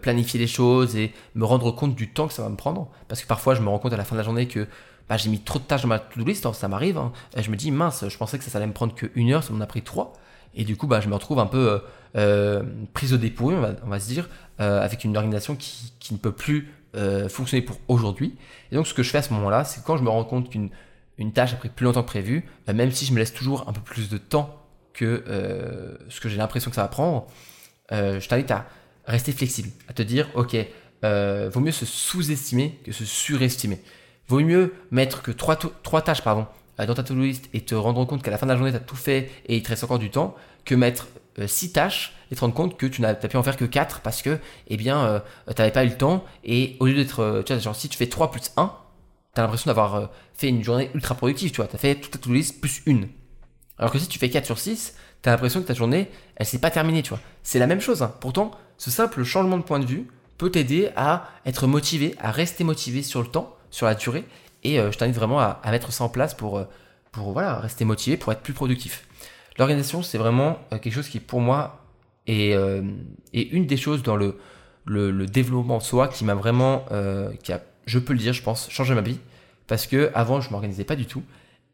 planifier 0.00 0.40
les 0.40 0.46
choses 0.46 0.96
et 0.96 1.12
me 1.34 1.44
rendre 1.44 1.70
compte 1.72 1.94
du 1.94 2.08
temps 2.08 2.26
que 2.26 2.32
ça 2.32 2.42
va 2.42 2.48
me 2.48 2.56
prendre. 2.56 2.88
Parce 3.06 3.20
que 3.20 3.26
parfois, 3.26 3.54
je 3.54 3.60
me 3.60 3.68
rends 3.68 3.78
compte 3.78 3.92
à 3.92 3.96
la 3.96 4.04
fin 4.04 4.14
de 4.14 4.18
la 4.18 4.24
journée 4.24 4.48
que 4.48 4.66
bah, 5.08 5.16
j'ai 5.16 5.30
mis 5.30 5.40
trop 5.40 5.58
de 5.58 5.64
tâches 5.64 5.82
dans 5.82 5.88
ma 5.88 5.98
to-do 5.98 6.24
list, 6.24 6.44
hein, 6.46 6.52
ça 6.52 6.68
m'arrive. 6.68 6.98
Hein. 6.98 7.12
Je 7.36 7.50
me 7.50 7.56
dis, 7.56 7.70
mince, 7.70 8.06
je 8.08 8.16
pensais 8.16 8.38
que 8.38 8.44
ça, 8.44 8.56
allait 8.58 8.66
me 8.66 8.72
prendre 8.72 8.94
qu'une 8.94 9.32
heure, 9.32 9.42
ça 9.42 9.52
m'en 9.52 9.60
a 9.60 9.66
pris 9.66 9.82
trois. 9.82 10.12
Et 10.54 10.64
du 10.64 10.76
coup, 10.76 10.86
bah, 10.86 11.00
je 11.00 11.08
me 11.08 11.14
retrouve 11.14 11.38
un 11.38 11.46
peu 11.46 11.70
euh, 11.70 11.78
euh 12.16 12.62
prise 12.92 13.12
au 13.14 13.16
dépôt, 13.16 13.52
on 13.52 13.88
va, 13.88 14.00
se 14.00 14.08
dire, 14.08 14.28
euh, 14.60 14.82
avec 14.82 15.04
une 15.04 15.16
organisation 15.16 15.56
qui, 15.56 16.12
ne 16.12 16.18
peut 16.18 16.32
plus 16.32 16.72
euh, 16.96 17.28
fonctionner 17.28 17.62
pour 17.62 17.78
aujourd'hui. 17.88 18.36
Et 18.70 18.76
donc, 18.76 18.86
ce 18.86 18.94
que 18.94 19.02
je 19.02 19.10
fais 19.10 19.18
à 19.18 19.22
ce 19.22 19.32
moment-là, 19.34 19.64
c'est 19.64 19.82
quand 19.82 19.96
je 19.96 20.02
me 20.02 20.10
rends 20.10 20.24
compte 20.24 20.50
qu'une 20.50 20.70
une 21.16 21.32
tâche 21.32 21.52
a 21.52 21.56
pris 21.56 21.68
plus 21.68 21.84
longtemps 21.84 22.02
que 22.02 22.08
prévu, 22.08 22.44
même 22.72 22.92
si 22.92 23.04
je 23.04 23.12
me 23.12 23.18
laisse 23.18 23.34
toujours 23.34 23.68
un 23.68 23.72
peu 23.72 23.80
plus 23.80 24.08
de 24.08 24.18
temps 24.18 24.54
que 24.92 25.98
ce 26.08 26.20
que 26.20 26.28
j'ai 26.28 26.36
l'impression 26.36 26.70
que 26.70 26.76
ça 26.76 26.82
va 26.82 26.88
prendre, 26.88 27.26
je 27.90 28.24
t'invite 28.28 28.52
à 28.52 28.66
rester 29.12 29.32
flexible, 29.32 29.70
à 29.88 29.92
te 29.92 30.02
dire, 30.02 30.28
ok, 30.34 30.56
vaut 31.02 31.60
mieux 31.60 31.72
se 31.72 31.86
sous-estimer 31.86 32.80
que 32.84 32.92
se 32.92 33.04
surestimer. 33.04 33.80
Vaut 34.28 34.40
mieux 34.40 34.74
mettre 34.90 35.22
que 35.22 35.30
trois, 35.30 35.56
trois 35.56 36.02
tâches 36.02 36.22
pardon, 36.22 36.46
euh, 36.80 36.86
dans 36.86 36.94
ta 36.94 37.02
to-do 37.02 37.22
list 37.22 37.48
et 37.54 37.62
te 37.62 37.74
rendre 37.74 38.04
compte 38.04 38.22
qu'à 38.22 38.30
la 38.30 38.38
fin 38.38 38.46
de 38.46 38.52
la 38.52 38.58
journée, 38.58 38.70
tu 38.70 38.76
as 38.76 38.80
tout 38.80 38.96
fait 38.96 39.30
et 39.46 39.56
il 39.56 39.62
te 39.62 39.70
reste 39.70 39.84
encore 39.84 39.98
du 39.98 40.10
temps, 40.10 40.36
que 40.64 40.74
mettre 40.74 41.08
6 41.44 41.72
tâches 41.72 42.14
et 42.30 42.34
te 42.34 42.40
rendre 42.40 42.54
compte 42.54 42.76
que 42.76 42.86
tu 42.86 43.00
n'as 43.00 43.14
pu 43.14 43.36
en 43.36 43.42
faire 43.42 43.56
que 43.56 43.64
4 43.64 44.00
parce 44.00 44.22
que, 44.22 44.38
eh 44.66 44.76
bien, 44.76 45.22
tu 45.46 45.54
n'avais 45.56 45.70
pas 45.70 45.84
eu 45.84 45.88
le 45.88 45.96
temps. 45.96 46.24
Et 46.44 46.76
au 46.80 46.86
lieu 46.86 46.94
d'être, 46.94 47.42
tu 47.46 47.52
vois, 47.52 47.62
genre, 47.62 47.76
si 47.76 47.88
tu 47.88 47.96
fais 47.96 48.08
3 48.08 48.30
plus 48.30 48.50
1, 48.56 48.72
tu 49.34 49.40
as 49.40 49.44
l'impression 49.44 49.68
d'avoir 49.68 50.10
fait 50.34 50.48
une 50.48 50.62
journée 50.62 50.90
ultra 50.94 51.14
productive, 51.14 51.50
tu 51.50 51.56
vois. 51.56 51.68
Tu 51.68 51.76
as 51.76 51.78
fait 51.78 51.94
toute 51.94 52.10
ta 52.10 52.18
to 52.18 52.32
list 52.32 52.60
plus 52.60 52.82
une. 52.86 53.08
Alors 53.78 53.92
que 53.92 53.98
si 53.98 54.08
tu 54.08 54.18
fais 54.18 54.28
4 54.28 54.44
sur 54.44 54.58
6, 54.58 54.94
tu 55.22 55.28
as 55.28 55.32
l'impression 55.32 55.62
que 55.62 55.66
ta 55.66 55.74
journée, 55.74 56.10
elle 56.36 56.46
s'est 56.46 56.58
pas 56.58 56.70
terminée, 56.70 57.02
tu 57.02 57.10
vois. 57.10 57.20
C'est 57.44 57.60
la 57.60 57.68
même 57.68 57.80
chose. 57.80 58.02
Hein. 58.02 58.12
Pourtant, 58.20 58.50
ce 58.78 58.90
simple 58.90 59.22
changement 59.24 59.58
de 59.58 59.62
point 59.62 59.80
de 59.80 59.86
vue 59.86 60.06
peut 60.38 60.50
t'aider 60.50 60.90
à 60.96 61.28
être 61.44 61.66
motivé, 61.66 62.14
à 62.18 62.30
rester 62.30 62.64
motivé 62.64 63.02
sur 63.02 63.20
le 63.20 63.28
temps, 63.28 63.54
sur 63.70 63.86
la 63.86 63.94
durée. 63.94 64.24
Et 64.64 64.76
je 64.76 64.96
t'invite 64.96 65.16
vraiment 65.16 65.40
à, 65.40 65.60
mettre 65.70 65.92
ça 65.92 66.04
en 66.04 66.08
place 66.08 66.34
pour, 66.34 66.64
pour 67.12 67.32
voilà, 67.32 67.58
rester 67.58 67.84
motivé, 67.84 68.16
pour 68.16 68.32
être 68.32 68.40
plus 68.40 68.52
productif. 68.54 69.08
L'organisation, 69.58 70.02
c'est 70.02 70.18
vraiment 70.18 70.58
euh, 70.72 70.78
quelque 70.78 70.94
chose 70.94 71.08
qui, 71.08 71.18
pour 71.18 71.40
moi, 71.40 71.84
est, 72.26 72.54
euh, 72.54 72.82
une 73.32 73.66
des 73.66 73.76
choses 73.76 74.02
dans 74.02 74.16
le, 74.16 74.36
développement 75.26 75.78
de 75.78 75.82
soi 75.82 76.08
qui 76.08 76.24
m'a 76.24 76.34
vraiment, 76.34 76.84
euh, 76.92 77.32
qui 77.42 77.52
a, 77.52 77.60
je 77.86 77.98
peux 77.98 78.12
le 78.12 78.20
dire, 78.20 78.32
je 78.32 78.42
pense, 78.42 78.70
changé 78.70 78.94
ma 78.94 79.00
vie. 79.00 79.18
Parce 79.66 79.86
que 79.86 80.10
avant, 80.14 80.40
je 80.40 80.50
m'organisais 80.50 80.84
pas 80.84 80.96
du 80.96 81.06
tout. 81.06 81.22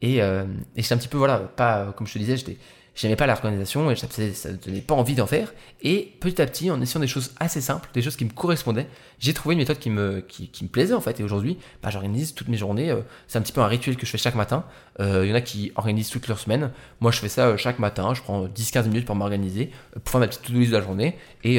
Et, 0.01 0.17
et 0.19 0.83
c'est 0.83 0.93
un 0.93 0.99
petit 0.99 1.09
peu, 1.09 1.17
voilà, 1.17 1.39
pas, 1.39 1.95
comme 1.97 2.07
je 2.07 2.13
te 2.13 2.19
disais, 2.19 2.37
j'étais 2.37 2.59
j'aimais 2.95 3.17
pas 3.17 3.27
l'organisation 3.27 3.91
et 3.91 3.97
ça 3.97 4.53
donnait 4.53 4.81
pas 4.81 4.95
envie 4.95 5.15
d'en 5.15 5.27
faire. 5.27 5.53
Et 5.83 6.13
petit 6.21 6.41
à 6.41 6.47
petit, 6.47 6.71
en 6.71 6.81
essayant 6.81 7.01
des 7.01 7.07
choses 7.07 7.33
assez 7.41 7.61
simples, 7.61 7.89
des 7.93 8.03
choses 8.03 8.17
qui 8.17 8.25
me 8.25 8.31
correspondaient, 8.31 8.89
j'ai 9.19 9.35
trouvé 9.35 9.55
une 9.55 9.59
méthode 9.59 9.79
qui 9.79 9.91
me, 9.91 10.25
plaisait 10.71 10.95
en 10.95 11.01
fait. 11.01 11.21
Et 11.21 11.25
aujourd'hui, 11.25 11.59
bah, 11.83 11.91
j'organise 11.91 12.35
toutes 12.35 12.49
mes 12.49 12.57
journées. 12.57 12.91
Euh, 12.91 13.01
c'est 13.27 13.39
un 13.39 13.43
petit 13.43 13.53
peu 13.53 13.61
un 13.61 13.67
rituel 13.67 13.97
que 13.97 14.07
je 14.07 14.11
fais 14.11 14.19
chaque 14.19 14.35
matin. 14.35 14.65
Euh, 15.01 15.25
il 15.25 15.31
y 15.31 15.33
en 15.33 15.37
a 15.37 15.41
qui 15.41 15.73
organisent 15.75 16.11
toutes 16.11 16.29
leurs 16.29 16.39
semaines. 16.39 16.71
Moi, 17.01 17.11
je 17.11 17.19
fais 17.19 17.29
ça 17.29 17.49
euh, 17.49 17.57
chaque 17.57 17.79
matin. 17.79 18.15
Je 18.15 18.23
prends 18.23 18.47
10-15 18.47 18.87
minutes 18.89 19.07
pour 19.07 19.17
m'organiser, 19.17 19.71
pour 19.93 20.11
faire 20.11 20.21
ma 20.21 20.29
petite 20.29 20.43
to-do 20.43 20.59
list 20.59 20.71
de 20.71 20.77
la 20.77 20.83
journée. 20.83 21.19
Et 21.43 21.59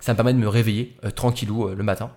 ça 0.00 0.12
me 0.12 0.16
permet 0.16 0.32
de 0.32 0.38
me 0.38 0.48
réveiller 0.48 0.96
tranquillou 1.14 1.68
le 1.68 1.82
matin. 1.82 2.10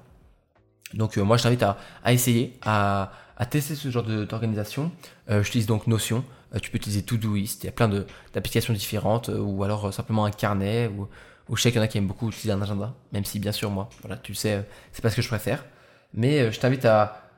Donc 0.94 1.18
moi, 1.18 1.38
je 1.38 1.44
t'invite 1.44 1.64
à, 1.64 1.78
essayer, 2.12 2.54
à, 2.62 3.12
à 3.38 3.46
tester 3.46 3.76
ce 3.76 3.90
genre 3.90 4.04
d'organisation. 4.04 4.92
Euh, 5.30 5.44
J'utilise 5.44 5.68
donc 5.68 5.88
Notion. 5.88 6.24
Euh, 6.54 6.60
tu 6.60 6.70
peux 6.70 6.78
utiliser 6.78 7.04
Todoist. 7.04 7.64
Il 7.64 7.68
y 7.68 7.70
a 7.70 7.72
plein 7.72 7.90
d'applications 8.34 8.74
différentes. 8.74 9.30
Euh, 9.30 9.40
ou 9.40 9.64
alors 9.64 9.86
euh, 9.86 9.92
simplement 9.92 10.26
un 10.26 10.32
carnet. 10.32 10.88
Ou, 10.88 11.08
je 11.56 11.62
sais 11.62 11.72
qu'il 11.72 11.80
y 11.80 11.82
en 11.82 11.84
a 11.84 11.88
qui 11.88 11.98
aiment 11.98 12.08
beaucoup 12.08 12.30
utiliser 12.30 12.52
un 12.52 12.62
agenda. 12.62 12.96
Même 13.12 13.26
si, 13.26 13.40
bien 13.40 13.52
sûr, 13.52 13.70
moi, 13.70 13.90
voilà, 14.02 14.18
tu 14.18 14.32
le 14.32 14.38
sais, 14.38 14.66
c'est 14.92 15.02
pas 15.02 15.10
ce 15.10 15.16
que 15.16 15.22
je 15.22 15.28
préfère. 15.28 15.66
Mais 16.14 16.52
je 16.52 16.60
t'invite 16.60 16.86
à, 16.86 17.30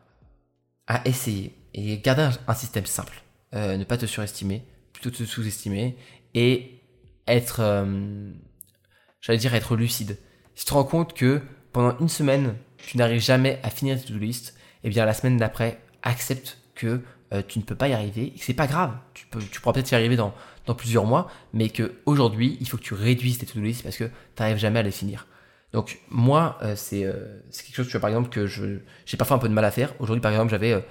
essayer. 1.06 1.56
Et 1.74 1.98
garder 2.00 2.30
un, 2.48 2.54
système 2.54 2.86
simple. 2.86 3.22
ne 3.54 3.84
pas 3.84 3.98
te 3.98 4.06
surestimer. 4.06 4.64
Plutôt 4.94 5.10
te 5.10 5.24
sous-estimer. 5.24 5.98
Et 6.34 6.82
être... 7.28 7.62
Être 9.28 9.76
lucide. 9.76 10.20
Si 10.54 10.66
tu 10.66 10.70
te 10.70 10.74
rends 10.76 10.84
compte 10.84 11.14
que 11.14 11.42
pendant 11.74 11.98
une 11.98 12.10
semaine, 12.10 12.56
tu 12.78 12.98
n'arrives 12.98 13.22
jamais 13.22 13.60
à 13.64 13.72
finir 13.72 14.00
tes 14.00 14.06
to-do 14.06 14.20
list, 14.20 14.56
eh 14.84 14.90
bien 14.90 15.04
la 15.04 15.14
semaine 15.14 15.38
d'après, 15.38 15.82
accepte 16.04 16.60
que 16.76 17.02
euh, 17.36 17.42
tu 17.48 17.60
ne 17.60 17.64
peux 17.64 17.76
pas 17.76 17.88
y 17.88 17.94
arriver 17.94 18.32
que 18.32 18.44
c'est 18.44 18.54
pas 18.54 18.68
grave. 18.68 18.92
Tu, 19.14 19.26
peux, 19.28 19.40
pourras 19.62 19.74
peut-être 19.74 19.92
y 19.92 19.96
arriver 19.96 20.16
dans, 20.16 20.34
plusieurs 20.76 21.06
mois, 21.06 21.30
mais 21.54 21.70
que 21.70 21.94
aujourd'hui, 22.06 22.58
il 22.60 22.68
faut 22.68 22.78
que 22.78 22.84
tu 22.84 22.96
réduises 22.96 23.38
tes 23.38 23.46
to-do 23.46 23.62
list 23.62 23.84
parce 23.84 23.98
que 23.98 24.06
tu 24.06 24.12
n'arrives 24.40 24.58
jamais 24.58 24.80
à 24.80 24.84
les 24.84 24.92
finir. 24.92 25.28
Donc 25.74 26.00
moi, 26.10 26.58
euh, 26.64 26.76
euh, 26.94 27.40
c'est 27.50 27.66
quelque 27.66 27.76
chose, 27.76 27.92
vois, 27.92 28.02
par 28.02 28.10
exemple, 28.10 28.30
que 28.30 28.48
j'ai 28.48 29.18
parfois 29.18 29.38
un 29.38 29.40
peu 29.40 29.50
de 29.50 29.54
mal 29.54 29.66
à 29.66 29.72
faire. 29.72 29.94
Aujourd'hui, 30.00 30.22
par 30.22 30.32
exemple, 30.32 30.52
j'avais 30.52 30.84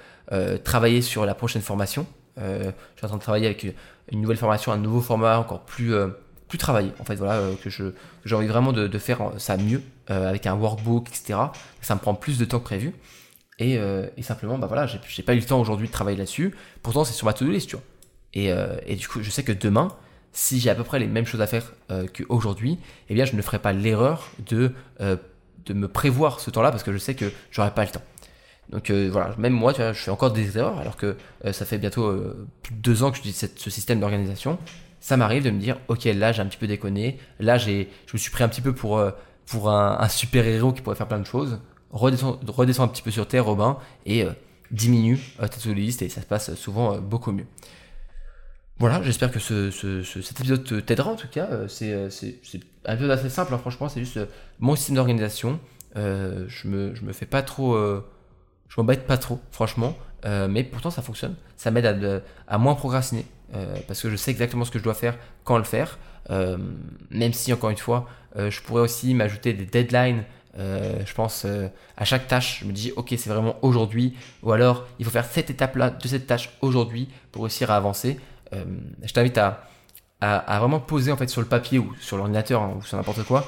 travaillé 0.63 1.03
sur 1.03 1.27
la 1.27 1.35
prochaine 1.35 1.63
formation. 1.63 2.07
je 2.37 2.71
suis 2.97 3.05
en 3.05 3.09
train 3.09 3.17
de 3.17 3.23
travailler 3.23 3.47
avec 3.47 3.67
une 4.13 4.21
nouvelle 4.21 4.37
formation, 4.37 4.73
un 4.73 4.79
nouveau 4.79 5.01
format 5.01 5.39
encore 5.39 5.65
plus 5.65 5.95
plus 6.47 6.59
travaillé. 6.59 6.93
En 7.01 7.05
fait, 7.05 7.17
voilà, 7.17 7.41
que 7.63 7.71
j'ai 7.71 8.35
envie 8.35 8.47
vraiment 8.47 8.73
de, 8.73 8.99
faire 8.99 9.33
ça 9.39 9.57
mieux 9.57 9.83
avec 10.07 10.47
un 10.47 10.55
workbook, 10.55 11.09
etc. 11.09 11.39
Ça 11.81 11.95
me 11.95 12.01
prend 12.01 12.15
plus 12.15 12.39
de 12.39 12.45
temps 12.45 12.59
que 12.59 12.65
prévu. 12.65 12.95
Euh, 13.61 14.09
et, 14.17 14.23
simplement, 14.23 14.59
bah 14.59 14.67
voilà, 14.67 14.87
j'ai 14.87 15.23
pas 15.23 15.35
eu 15.35 15.39
le 15.39 15.45
temps 15.45 15.61
aujourd'hui 15.61 15.87
de 15.87 15.93
travailler 15.93 16.17
là-dessus. 16.17 16.55
Pourtant, 16.83 17.05
c'est 17.05 17.13
sur 17.13 17.27
ma 17.27 17.33
to-do 17.33 17.51
list, 17.51 17.69
tu 17.69 17.77
vois. 17.77 17.85
Et, 18.35 18.53
euh, 18.53 18.77
et, 18.87 18.97
du 18.97 19.07
coup, 19.07 19.23
je 19.23 19.31
sais 19.31 19.45
que 19.45 19.53
demain, 19.53 19.95
si 20.33 20.59
j'ai 20.59 20.71
à 20.71 20.75
peu 20.75 20.83
près 20.83 20.99
les 20.99 21.07
mêmes 21.07 21.27
choses 21.27 21.41
à 21.41 21.47
faire 21.47 21.73
euh, 21.91 22.07
qu'aujourd'hui, 22.13 22.79
eh 23.09 23.15
bien, 23.15 23.25
je 23.25 23.37
ne 23.37 23.43
ferai 23.43 23.61
pas 23.61 23.73
l'erreur 23.73 24.29
de, 24.47 24.73
de 24.99 25.75
me 25.75 25.87
prévoir 25.87 26.41
ce 26.41 26.51
temps-là 26.51 26.71
parce 26.71 26.83
que 26.83 26.93
je 26.93 26.99
sais 26.99 27.15
que 27.15 27.31
j'aurai 27.51 27.71
pas 27.71 27.85
le 27.85 27.91
temps. 27.91 28.03
Donc 28.71 28.91
voilà, 28.91 29.35
même 29.39 29.53
moi, 29.53 29.73
tu 29.73 29.83
vois, 29.83 29.93
je 29.93 30.01
fais 30.01 30.11
encore 30.11 30.33
des 30.33 30.59
erreurs 30.59 30.79
alors 30.79 30.97
que 30.97 31.17
ça 31.53 31.65
fait 31.65 31.79
bientôt 31.79 32.13
plus 32.63 32.75
de 32.75 32.81
deux 32.81 33.03
ans 33.03 33.13
que 33.13 33.19
je 33.19 33.23
dis 33.23 33.33
ce 33.33 33.71
système 33.71 34.01
d'organisation. 34.01 34.59
Ça 35.01 35.17
m'arrive 35.17 35.45
de 35.45 35.51
me 35.51 35.61
dire, 35.61 35.79
ok, 35.89 36.05
là 36.05 36.33
j'ai 36.33 36.41
un 36.41 36.47
petit 36.47 36.57
peu 36.57 36.67
déconné, 36.67 37.19
là 37.39 37.59
j'ai, 37.59 37.91
je 38.07 38.15
me 38.15 38.19
suis 38.19 38.31
pris 38.31 38.43
un 38.43 38.49
petit 38.49 38.63
peu 38.63 38.73
pour, 38.73 39.01
pour 39.47 39.71
un 39.71 40.09
super 40.09 40.47
héros 40.47 40.73
qui 40.73 40.81
pourrait 40.81 40.97
faire 40.97 41.09
plein 41.09 41.21
de 41.21 41.27
choses 41.27 41.61
redescends 41.95 42.83
un 42.85 42.89
petit 42.89 43.03
peu 43.03 43.11
sur 43.11 43.27
terre, 43.27 43.47
Robin, 43.47 43.79
et 44.05 44.25
euh, 44.25 44.33
diminue 44.71 45.21
euh, 45.41 45.75
list 45.75 46.03
et 46.03 46.09
ça 46.09 46.21
se 46.21 46.27
passe 46.27 46.55
souvent 46.55 46.95
euh, 46.95 47.01
beaucoup 47.01 47.33
mieux. 47.33 47.47
Voilà, 48.79 49.01
j'espère 49.03 49.31
que 49.31 49.39
ce, 49.39 49.71
cet 49.71 50.41
épisode 50.41 50.85
t'aidera 50.85 51.13
en 51.13 51.15
tout 51.15 51.29
cas. 51.29 51.49
C'est 51.69 51.95
un 52.85 52.95
épisode 52.95 53.11
assez 53.11 53.31
simple, 53.31 53.55
hein, 53.55 53.59
franchement, 53.59 53.89
c'est 53.89 54.01
juste 54.01 54.19
mon 54.59 54.75
système 54.75 54.97
d'organisation. 54.97 55.61
je, 55.95 56.69
me, 56.69 56.93
me 57.01 57.13
fais 57.13 57.27
pas 57.27 57.43
trop. 57.43 57.77
je 57.77 58.75
m'embête 58.77 59.07
pas 59.07 59.17
trop, 59.17 59.39
franchement. 59.53 59.97
mais 60.25 60.65
pourtant, 60.65 60.91
ça 60.91 61.03
fonctionne. 61.03 61.37
Ça 61.57 61.71
m'aide 61.71 61.87
à, 61.87 62.21
à, 62.53 62.59
moins 62.59 62.75
procrastiner. 62.75 63.25
parce 63.87 64.03
que 64.03 64.11
je 64.11 64.17
sais 64.17 64.33
exactement 64.33 64.65
ce 64.65 64.73
que 64.73 64.81
je 64.81 64.85
dois 64.85 64.95
faire, 64.95 65.17
quand 65.45 65.57
le 65.57 65.63
faire. 65.63 66.01
même 67.11 67.33
si, 67.33 67.53
encore 67.53 67.71
une 67.71 67.77
fois, 67.77 68.09
je 68.37 68.61
pourrais 68.61 68.83
aussi 68.83 69.15
m'ajouter 69.15 69.53
des 69.53 69.67
deadlines 69.67 70.25
euh, 70.59 71.01
je 71.05 71.15
pense 71.15 71.45
euh, 71.45 71.69
à 71.97 72.05
chaque 72.05 72.29
tâche, 72.29 72.61
je 72.61 72.67
me 72.67 72.73
dis 72.73 72.93
ok 72.95 73.15
c'est 73.17 73.29
vraiment 73.29 73.57
aujourd'hui, 73.63 74.15
ou 74.43 74.53
alors 74.53 74.87
il 74.99 75.05
faut 75.05 75.11
faire 75.11 75.25
cette 75.25 75.51
étape-là 75.51 75.91
de 75.91 76.09
cette 76.09 76.27
tâche 76.27 76.51
aujourd'hui 76.61 77.09
pour 77.33 77.43
réussir 77.43 77.71
à 77.71 77.77
avancer. 77.77 78.21
Euh, 78.53 78.65
je 79.03 79.13
t'invite 79.13 79.39
à, 79.39 79.69
vraiment 80.21 80.81
poser 80.81 81.13
en 81.13 81.17
fait 81.17 81.29
sur 81.29 81.43
le 81.43 81.47
papier 81.47 81.79
ou 81.79 81.93
sur 82.01 82.17
l'ordinateur 82.17 82.63
hein, 82.63 82.75
ou 82.79 82.83
sur 82.83 82.97
n'importe 82.97 83.25
quoi 83.25 83.47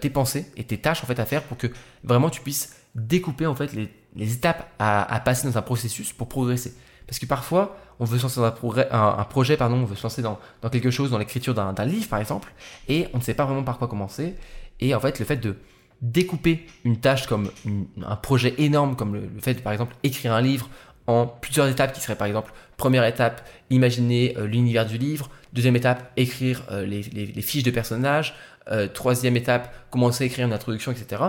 tes 0.00 0.08
pensées 0.08 0.50
et 0.56 0.64
tes 0.64 0.78
tâches 0.78 1.02
en 1.02 1.06
fait 1.06 1.18
à 1.18 1.26
faire 1.26 1.42
pour 1.42 1.58
que 1.58 1.66
vraiment 2.04 2.30
tu 2.30 2.40
puisses 2.40 2.76
découper 2.94 3.44
en 3.44 3.54
fait 3.54 3.74
les, 3.74 4.34
étapes 4.34 4.70
à, 4.78 5.20
passer 5.22 5.46
dans 5.46 5.58
un 5.58 5.62
processus 5.62 6.12
pour 6.12 6.28
progresser. 6.28 6.72
Parce 7.06 7.18
que 7.18 7.26
parfois 7.26 7.76
on 7.98 8.06
veut 8.06 8.16
se 8.16 8.22
lancer 8.22 8.40
dans 8.40 8.46
un, 8.46 9.24
projet, 9.24 9.56
pardon, 9.58 9.76
on 9.76 9.84
veut 9.84 9.96
se 9.96 10.02
lancer 10.04 10.22
dans 10.22 10.38
quelque 10.70 10.90
chose, 10.90 11.10
dans 11.10 11.18
l'écriture 11.18 11.52
d'un 11.52 11.84
livre 11.84 12.08
par 12.08 12.20
exemple, 12.20 12.54
et 12.88 13.08
on 13.12 13.18
ne 13.18 13.22
sait 13.22 13.34
pas 13.34 13.44
vraiment 13.44 13.64
par 13.64 13.76
quoi 13.76 13.88
commencer. 13.88 14.34
Et 14.80 14.94
en 14.94 15.00
fait 15.00 15.18
le 15.18 15.26
fait 15.26 15.36
de 15.36 15.56
découper 16.04 16.66
une 16.84 16.98
tâche 16.98 17.26
comme 17.26 17.50
un 18.04 18.16
projet 18.16 18.54
énorme, 18.58 18.94
comme 18.94 19.14
le, 19.14 19.30
fait 19.40 19.54
de, 19.54 19.60
par 19.60 19.72
exemple, 19.72 19.96
écrire 20.02 20.34
un 20.34 20.42
livre 20.42 20.68
en 21.06 21.26
plusieurs 21.26 21.66
étapes 21.68 21.92
qui 21.92 22.00
seraient 22.00 22.16
par 22.16 22.26
exemple, 22.26 22.52
première 22.76 23.04
étape, 23.04 23.46
imaginer 23.70 24.34
euh, 24.36 24.46
l'univers 24.46 24.86
du 24.86 24.98
livre, 24.98 25.30
deuxième 25.52 25.76
étape, 25.76 26.12
écrire 26.16 26.62
euh, 26.70 26.84
les, 26.84 27.02
fiches 27.42 27.62
de 27.62 27.70
personnages, 27.70 28.34
euh, 28.70 28.86
troisième 28.86 29.36
étape, 29.36 29.74
commencer 29.90 30.24
à 30.24 30.26
écrire 30.26 30.46
une 30.46 30.52
introduction, 30.52 30.92
etc. 30.92 31.22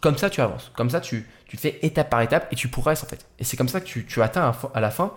Comme 0.00 0.16
ça, 0.16 0.30
tu 0.30 0.40
avances. 0.40 0.70
Comme 0.76 0.90
ça, 0.90 1.00
tu, 1.00 1.26
tu 1.46 1.56
fais 1.56 1.78
étape 1.82 2.10
par 2.10 2.20
étape 2.20 2.52
et 2.52 2.56
tu 2.56 2.68
progresses 2.68 3.02
en 3.02 3.06
fait. 3.06 3.26
Et 3.38 3.44
c'est 3.44 3.56
comme 3.56 3.68
ça 3.68 3.80
que 3.80 3.86
tu, 3.86 4.06
tu 4.06 4.22
atteins 4.22 4.52
à 4.74 4.80
la 4.80 4.90
fin 4.90 5.12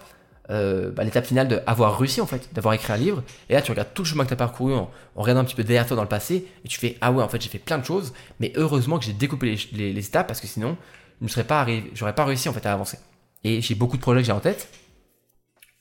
euh, 0.52 0.92
bah, 0.92 1.04
l'étape 1.06 1.26
finale 1.26 1.48
d'avoir 1.48 1.98
réussi 1.98 2.20
en 2.20 2.26
fait, 2.26 2.50
d'avoir 2.54 2.74
écrit 2.74 2.92
un 2.92 2.98
livre. 2.98 3.24
Et 3.50 3.54
là, 3.54 3.62
tu 3.62 3.72
regardes 3.72 3.94
tout 3.94 4.02
le 4.02 4.08
chemin 4.08 4.24
que 4.24 4.30
tu 4.30 4.34
as 4.34 4.38
parcouru 4.38 4.74
en, 4.74 4.92
regardant 5.16 5.42
un 5.42 5.46
petit 5.46 5.56
peu 5.56 5.64
derrière 5.64 5.86
toi 5.88 5.96
dans 5.96 6.04
le 6.04 6.10
passé 6.10 6.48
et 6.66 6.68
tu 6.68 6.80
fais 6.80 6.98
ah 7.00 7.12
ouais, 7.12 7.24
en 7.24 7.30
fait, 7.30 7.42
j'ai 7.42 7.50
fait 7.50 7.60
plein 7.60 7.78
de 7.78 7.86
choses, 7.86 8.14
mais 8.40 8.52
heureusement 8.56 9.00
que 9.00 9.06
j'ai 9.06 9.14
découpé 9.14 9.58
les, 9.72 10.06
étapes 10.06 10.28
parce 10.28 10.42
que 10.42 10.48
sinon, 10.48 10.78
je 11.22 11.26
ne 11.26 11.30
serais 11.30 11.46
pas 11.46 11.62
arrivé, 11.62 11.90
j'aurais 11.94 12.16
pas 12.16 12.26
réussi 12.26 12.50
en 12.50 12.54
fait 12.54 12.66
à 12.66 12.74
avancer. 12.74 12.98
Et 13.44 13.62
j'ai 13.62 13.76
beaucoup 13.76 13.96
de 13.96 14.02
projets 14.02 14.22
que 14.22 14.26
j'ai 14.26 14.34
en 14.34 14.40
tête 14.40 14.68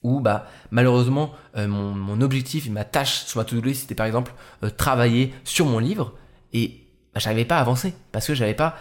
où 0.02 0.20
bah 0.20 0.46
malheureusement 0.70 1.32
euh, 1.58 1.68
mon, 1.68 2.22
objectif 2.22 2.70
ma 2.70 2.84
tâche 2.84 3.24
sur 3.26 3.38
ma 3.38 3.44
to-do 3.44 3.60
list 3.60 3.82
c'était 3.82 3.94
par 3.94 4.06
exemple 4.06 4.32
euh, 4.62 4.70
travailler 4.70 5.34
sur 5.44 5.66
mon 5.66 5.78
livre 5.78 6.14
et 6.54 6.86
bah, 7.12 7.20
j'arrivais 7.20 7.44
pas 7.44 7.58
à 7.58 7.60
avancer 7.60 7.92
parce 8.10 8.26
que 8.26 8.34
j'avais 8.34 8.54
pas 8.54 8.76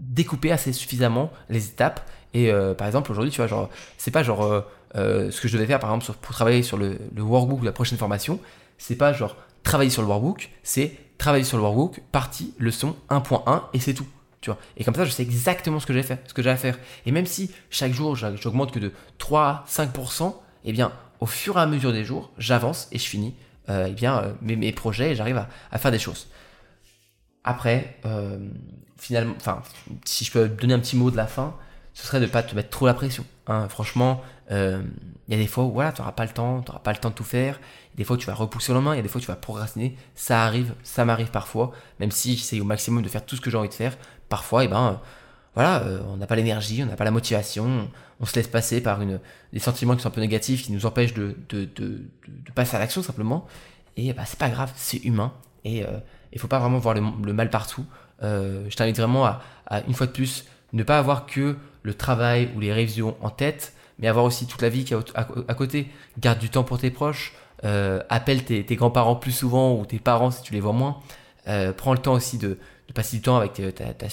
découpé 0.00 0.50
assez 0.50 0.72
suffisamment 0.72 1.30
les 1.48 1.68
étapes 1.68 2.00
et 2.34 2.50
euh, 2.50 2.74
par 2.74 2.86
exemple, 2.86 3.10
aujourd'hui, 3.10 3.30
tu 3.30 3.38
vois, 3.38 3.46
genre, 3.46 3.68
c'est 3.98 4.10
pas 4.10 4.22
genre 4.22 4.42
euh, 4.42 4.60
euh, 4.96 5.30
ce 5.30 5.40
que 5.40 5.48
je 5.48 5.54
devais 5.54 5.66
faire, 5.66 5.78
par 5.78 5.94
exemple, 5.94 6.18
pour 6.20 6.34
travailler 6.34 6.62
sur 6.62 6.76
le, 6.76 6.98
workbook 7.16 7.60
de 7.60 7.66
la 7.66 7.72
prochaine 7.72 7.98
formation, 7.98 8.40
c'est 8.78 8.96
pas 8.96 9.12
genre 9.12 9.36
travailler 9.62 9.90
sur 9.90 10.02
le 10.02 10.08
workbook, 10.08 10.50
c'est 10.62 10.96
travailler 11.18 11.44
sur 11.44 11.56
le 11.56 11.62
workbook, 11.62 12.00
partie, 12.10 12.54
leçon 12.58 12.96
1.1, 13.10 13.62
et 13.74 13.80
c'est 13.80 13.94
tout. 13.94 14.06
Tu 14.40 14.50
vois. 14.50 14.58
Et 14.76 14.82
comme 14.82 14.94
ça, 14.94 15.04
je 15.04 15.10
sais 15.10 15.22
exactement 15.22 15.78
ce 15.78 15.86
que 15.86 15.92
j'ai 15.92 16.02
fait, 16.02 16.20
ce 16.26 16.34
que 16.34 16.42
j'ai 16.42 16.50
à 16.50 16.56
faire. 16.56 16.76
Et 17.06 17.12
même 17.12 17.26
si 17.26 17.52
chaque 17.70 17.92
jour, 17.92 18.16
j'augmente 18.16 18.72
que 18.72 18.80
de 18.80 18.90
3 19.18 19.64
5%, 19.68 20.34
eh 20.64 20.72
bien, 20.72 20.90
au 21.20 21.26
fur 21.26 21.58
et 21.58 21.60
à 21.60 21.66
mesure 21.66 21.92
des 21.92 22.04
jours, 22.04 22.32
j'avance 22.38 22.88
et 22.90 22.98
je 22.98 23.04
finis 23.04 23.34
euh, 23.68 23.86
eh 23.88 23.92
bien, 23.92 24.34
mes, 24.40 24.56
mes, 24.56 24.72
projets 24.72 25.12
et 25.12 25.14
j'arrive 25.14 25.36
à, 25.36 25.48
à, 25.70 25.78
faire 25.78 25.92
des 25.92 26.00
choses. 26.00 26.26
Après, 27.44 27.98
finalement, 28.98 29.34
enfin, 29.36 29.62
si 30.04 30.24
je 30.24 30.32
peux 30.32 30.48
donner 30.48 30.74
un 30.74 30.80
petit 30.80 30.96
mot 30.96 31.12
de 31.12 31.16
la 31.16 31.28
fin, 31.28 31.54
ce 31.94 32.06
serait 32.06 32.20
de 32.20 32.26
pas 32.26 32.42
te 32.42 32.54
mettre 32.54 32.70
trop 32.70 32.86
la 32.86 32.94
pression. 32.94 33.24
Hein. 33.46 33.68
Franchement, 33.68 34.22
il 34.50 34.84
y 35.28 35.34
a 35.34 35.38
des 35.38 35.46
fois 35.46 35.64
où 35.64 35.72
voilà, 35.72 35.92
tu 35.92 36.00
n'auras 36.00 36.12
pas 36.12 36.24
le 36.24 36.30
temps, 36.30 36.60
tu 36.62 36.70
n'auras 36.70 36.82
pas 36.82 36.92
le 36.92 36.98
temps 36.98 37.10
de 37.10 37.14
tout 37.14 37.24
faire. 37.24 37.58
Des 37.94 38.04
fois, 38.04 38.16
tu 38.16 38.26
vas 38.26 38.34
repousser 38.34 38.72
le 38.72 38.80
main, 38.80 38.94
il 38.94 38.96
y 38.96 39.00
a 39.00 39.02
des 39.02 39.08
fois, 39.08 39.20
tu 39.20 39.26
vas 39.26 39.36
procrastiner. 39.36 39.96
Ça 40.14 40.44
arrive, 40.44 40.74
ça 40.82 41.04
m'arrive 41.04 41.30
parfois, 41.30 41.72
même 42.00 42.10
si 42.10 42.36
j'essaye 42.36 42.60
au 42.60 42.64
maximum 42.64 43.02
de 43.02 43.08
faire 43.08 43.24
tout 43.24 43.36
ce 43.36 43.40
que 43.40 43.50
j'ai 43.50 43.56
envie 43.56 43.68
de 43.68 43.74
faire. 43.74 43.96
Parfois, 44.28 44.62
et 44.62 44.66
eh 44.66 44.68
ben, 44.68 45.00
voilà, 45.54 45.84
on 46.08 46.16
n'a 46.16 46.26
pas 46.26 46.36
l'énergie, 46.36 46.82
on 46.82 46.86
n'a 46.86 46.96
pas 46.96 47.04
la 47.04 47.10
motivation, 47.10 47.90
on 48.20 48.24
se 48.26 48.34
laisse 48.34 48.48
passer 48.48 48.80
par 48.80 49.02
une, 49.02 49.20
des 49.52 49.58
sentiments 49.58 49.94
qui 49.94 50.02
sont 50.02 50.08
un 50.08 50.12
peu 50.12 50.22
négatifs, 50.22 50.62
qui 50.62 50.72
nous 50.72 50.86
empêchent 50.86 51.14
de, 51.14 51.36
de, 51.50 51.64
de, 51.64 52.02
passer 52.54 52.76
à 52.76 52.78
l'action 52.78 53.02
simplement. 53.02 53.46
Et 53.96 54.12
bah, 54.14 54.22
c'est 54.24 54.38
pas 54.38 54.48
grave, 54.48 54.72
c'est 54.76 55.04
humain. 55.04 55.32
Et 55.64 55.78
il 55.80 55.86
ne 56.34 56.38
faut 56.38 56.48
pas 56.48 56.58
vraiment 56.58 56.78
voir 56.78 56.94
le, 56.94 57.32
mal 57.32 57.50
partout. 57.50 57.84
je 58.22 58.74
t'invite 58.74 58.96
vraiment 58.96 59.26
à, 59.26 59.42
une 59.86 59.94
fois 59.94 60.06
de 60.06 60.12
plus, 60.12 60.46
ne 60.72 60.82
pas 60.82 60.98
avoir 60.98 61.26
que 61.26 61.56
le 61.82 61.94
travail 61.94 62.50
ou 62.54 62.60
les 62.60 62.72
révisions 62.72 63.16
en 63.20 63.30
tête, 63.30 63.72
mais 63.98 64.08
avoir 64.08 64.24
aussi 64.24 64.46
toute 64.46 64.62
la 64.62 64.68
vie 64.68 64.84
qui 64.84 64.94
est 64.94 64.96
à, 65.14 65.54
côté. 65.54 65.88
Garde 66.18 66.38
du 66.38 66.50
temps 66.50 66.64
pour 66.64 66.78
tes 66.78 66.90
proches, 66.90 67.34
euh, 67.64 68.02
appelle 68.08 68.44
tes, 68.44 68.64
grands-parents 68.76 69.16
plus 69.16 69.32
souvent 69.32 69.78
ou 69.78 69.86
tes 69.86 69.98
parents 69.98 70.30
si 70.30 70.42
tu 70.42 70.52
les 70.52 70.60
vois 70.60 70.72
moins. 70.72 70.98
Euh, 71.48 71.72
prends 71.72 71.92
le 71.92 71.98
temps 71.98 72.14
aussi 72.14 72.38
de, 72.38 72.58
passer 72.94 73.16
du 73.16 73.22
temps 73.22 73.36
avec 73.36 73.52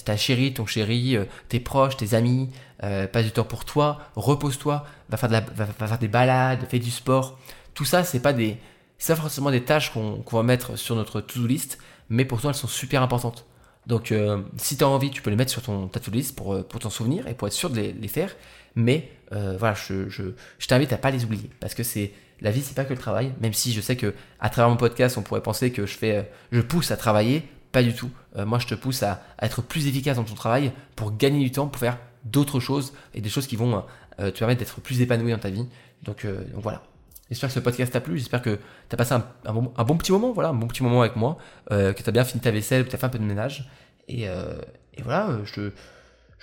ta, 0.06 0.18
chérie, 0.18 0.54
ton 0.54 0.66
chéri, 0.66 1.18
euh, 1.18 1.26
tes 1.50 1.60
proches, 1.60 1.98
tes 1.98 2.14
amis. 2.14 2.50
passe 2.80 3.26
du 3.26 3.32
temps 3.32 3.44
pour 3.44 3.66
toi, 3.66 4.00
repose-toi, 4.16 4.86
va 5.10 5.18
faire, 5.18 6.00
des 6.00 6.08
balades, 6.08 6.66
fais 6.70 6.80
du 6.80 6.92
sport. 6.92 7.38
Tout 7.74 7.86
ça, 7.86 8.04
c'est 8.04 8.22
pas 8.22 8.34
des, 8.34 8.58
c'est 8.98 9.14
pas 9.14 9.22
forcément 9.22 9.52
des 9.52 9.64
tâches 9.64 9.92
qu'on 9.92 10.24
va 10.32 10.44
mettre 10.44 10.76
sur 10.76 10.96
notre 10.96 11.22
to-do 11.22 11.48
list, 11.48 11.80
mais 12.10 12.26
pourtant 12.26 12.50
elles 12.50 12.56
sont 12.56 12.68
super 12.68 13.02
importantes. 13.02 13.46
Donc, 13.88 14.12
euh, 14.12 14.44
si 14.58 14.78
tu 14.78 14.84
as 14.84 14.88
envie, 14.88 15.10
tu 15.10 15.22
peux 15.22 15.30
les 15.30 15.36
mettre 15.36 15.52
sur 15.52 15.62
ton 15.62 15.88
tattoo 15.88 16.12
list 16.12 16.36
pour, 16.36 16.54
euh, 16.54 16.64
pour 16.64 16.80
t'en 16.80 16.90
souvenir 16.90 17.28
et 17.28 17.34
pour 17.34 17.48
être 17.48 17.54
sûr 17.54 17.70
de 17.70 17.80
les, 17.80 18.08
faire. 18.08 18.36
Mais 18.76 19.10
euh, 19.32 19.56
voilà, 19.58 19.74
je, 19.76 20.10
je, 20.10 20.24
je 20.60 20.68
t'invite 20.68 20.94
à 20.94 20.98
pas 20.98 21.12
les 21.12 21.26
oublier 21.26 21.50
parce 21.60 21.74
que 21.74 21.84
c'est 21.84 22.12
la 22.42 22.52
vie, 22.52 22.62
c'est 22.62 22.76
pas 22.76 22.86
que 22.86 22.94
le 22.94 23.00
travail. 23.00 23.34
Même 23.42 23.54
si 23.54 23.74
je 23.74 23.82
sais 23.82 23.96
que 23.96 24.14
à 24.40 24.50
travers 24.50 24.70
mon 24.70 24.78
podcast, 24.78 25.18
on 25.18 25.22
pourrait 25.22 25.42
penser 25.42 25.72
que 25.72 25.86
je 25.86 25.98
fais, 25.98 26.30
je 26.52 26.62
pousse 26.62 26.92
à 26.92 26.98
travailler. 26.98 27.44
Pas 27.72 27.84
du 27.84 27.94
tout. 27.94 28.10
moi, 28.36 28.58
je 28.58 28.66
te 28.66 28.74
pousse 28.74 29.04
à, 29.04 29.22
être 29.42 29.62
plus 29.62 29.86
efficace 29.86 30.18
dans 30.18 30.24
ton 30.24 30.34
travail 30.34 30.72
pour 30.96 31.16
gagner 31.16 31.40
du 31.40 31.52
temps, 31.52 31.68
pour 31.68 31.80
faire 31.80 32.00
d'autres 32.26 32.60
choses 32.60 32.94
et 33.14 33.22
des 33.22 33.30
choses 33.30 33.46
qui 33.46 33.56
vont 33.56 33.84
te 34.18 34.30
permettre 34.32 34.60
d'être 34.60 34.82
plus 34.82 35.02
épanoui 35.02 35.32
dans 35.32 35.38
ta 35.38 35.52
vie. 35.52 35.68
Donc, 36.04 36.26
donc 36.26 36.64
voilà. 36.64 36.82
J'espère 37.30 37.50
que 37.50 37.54
ce 37.54 37.60
podcast 37.60 37.94
t'a 37.94 38.02
plu. 38.02 38.18
J'espère 38.18 38.42
que 38.42 38.56
tu 38.56 38.94
as 38.94 38.98
passé 38.98 39.14
un, 39.14 39.54
bon, 39.54 39.98
petit 39.98 40.12
moment, 40.12 40.32
voilà, 40.32 40.50
un 40.50 40.54
bon 40.54 40.68
petit 40.68 40.82
moment 40.82 41.02
avec 41.02 41.16
moi, 41.16 41.38
euh, 41.72 41.94
que 41.94 42.02
tu 42.02 42.10
as 42.10 42.12
bien 42.12 42.24
fini 42.24 42.42
ta 42.42 42.52
vaisselle, 42.52 42.86
que 42.86 42.90
tu 42.90 42.96
as 42.96 43.00
fait 43.00 43.06
un 43.06 43.10
peu 43.10 43.20
de 43.20 43.24
ménage. 43.24 43.70
Et, 44.08 44.28
euh, 44.28 44.60
voilà, 45.04 45.30
euh, 45.30 45.46
je 45.46 45.62
ne 45.62 45.72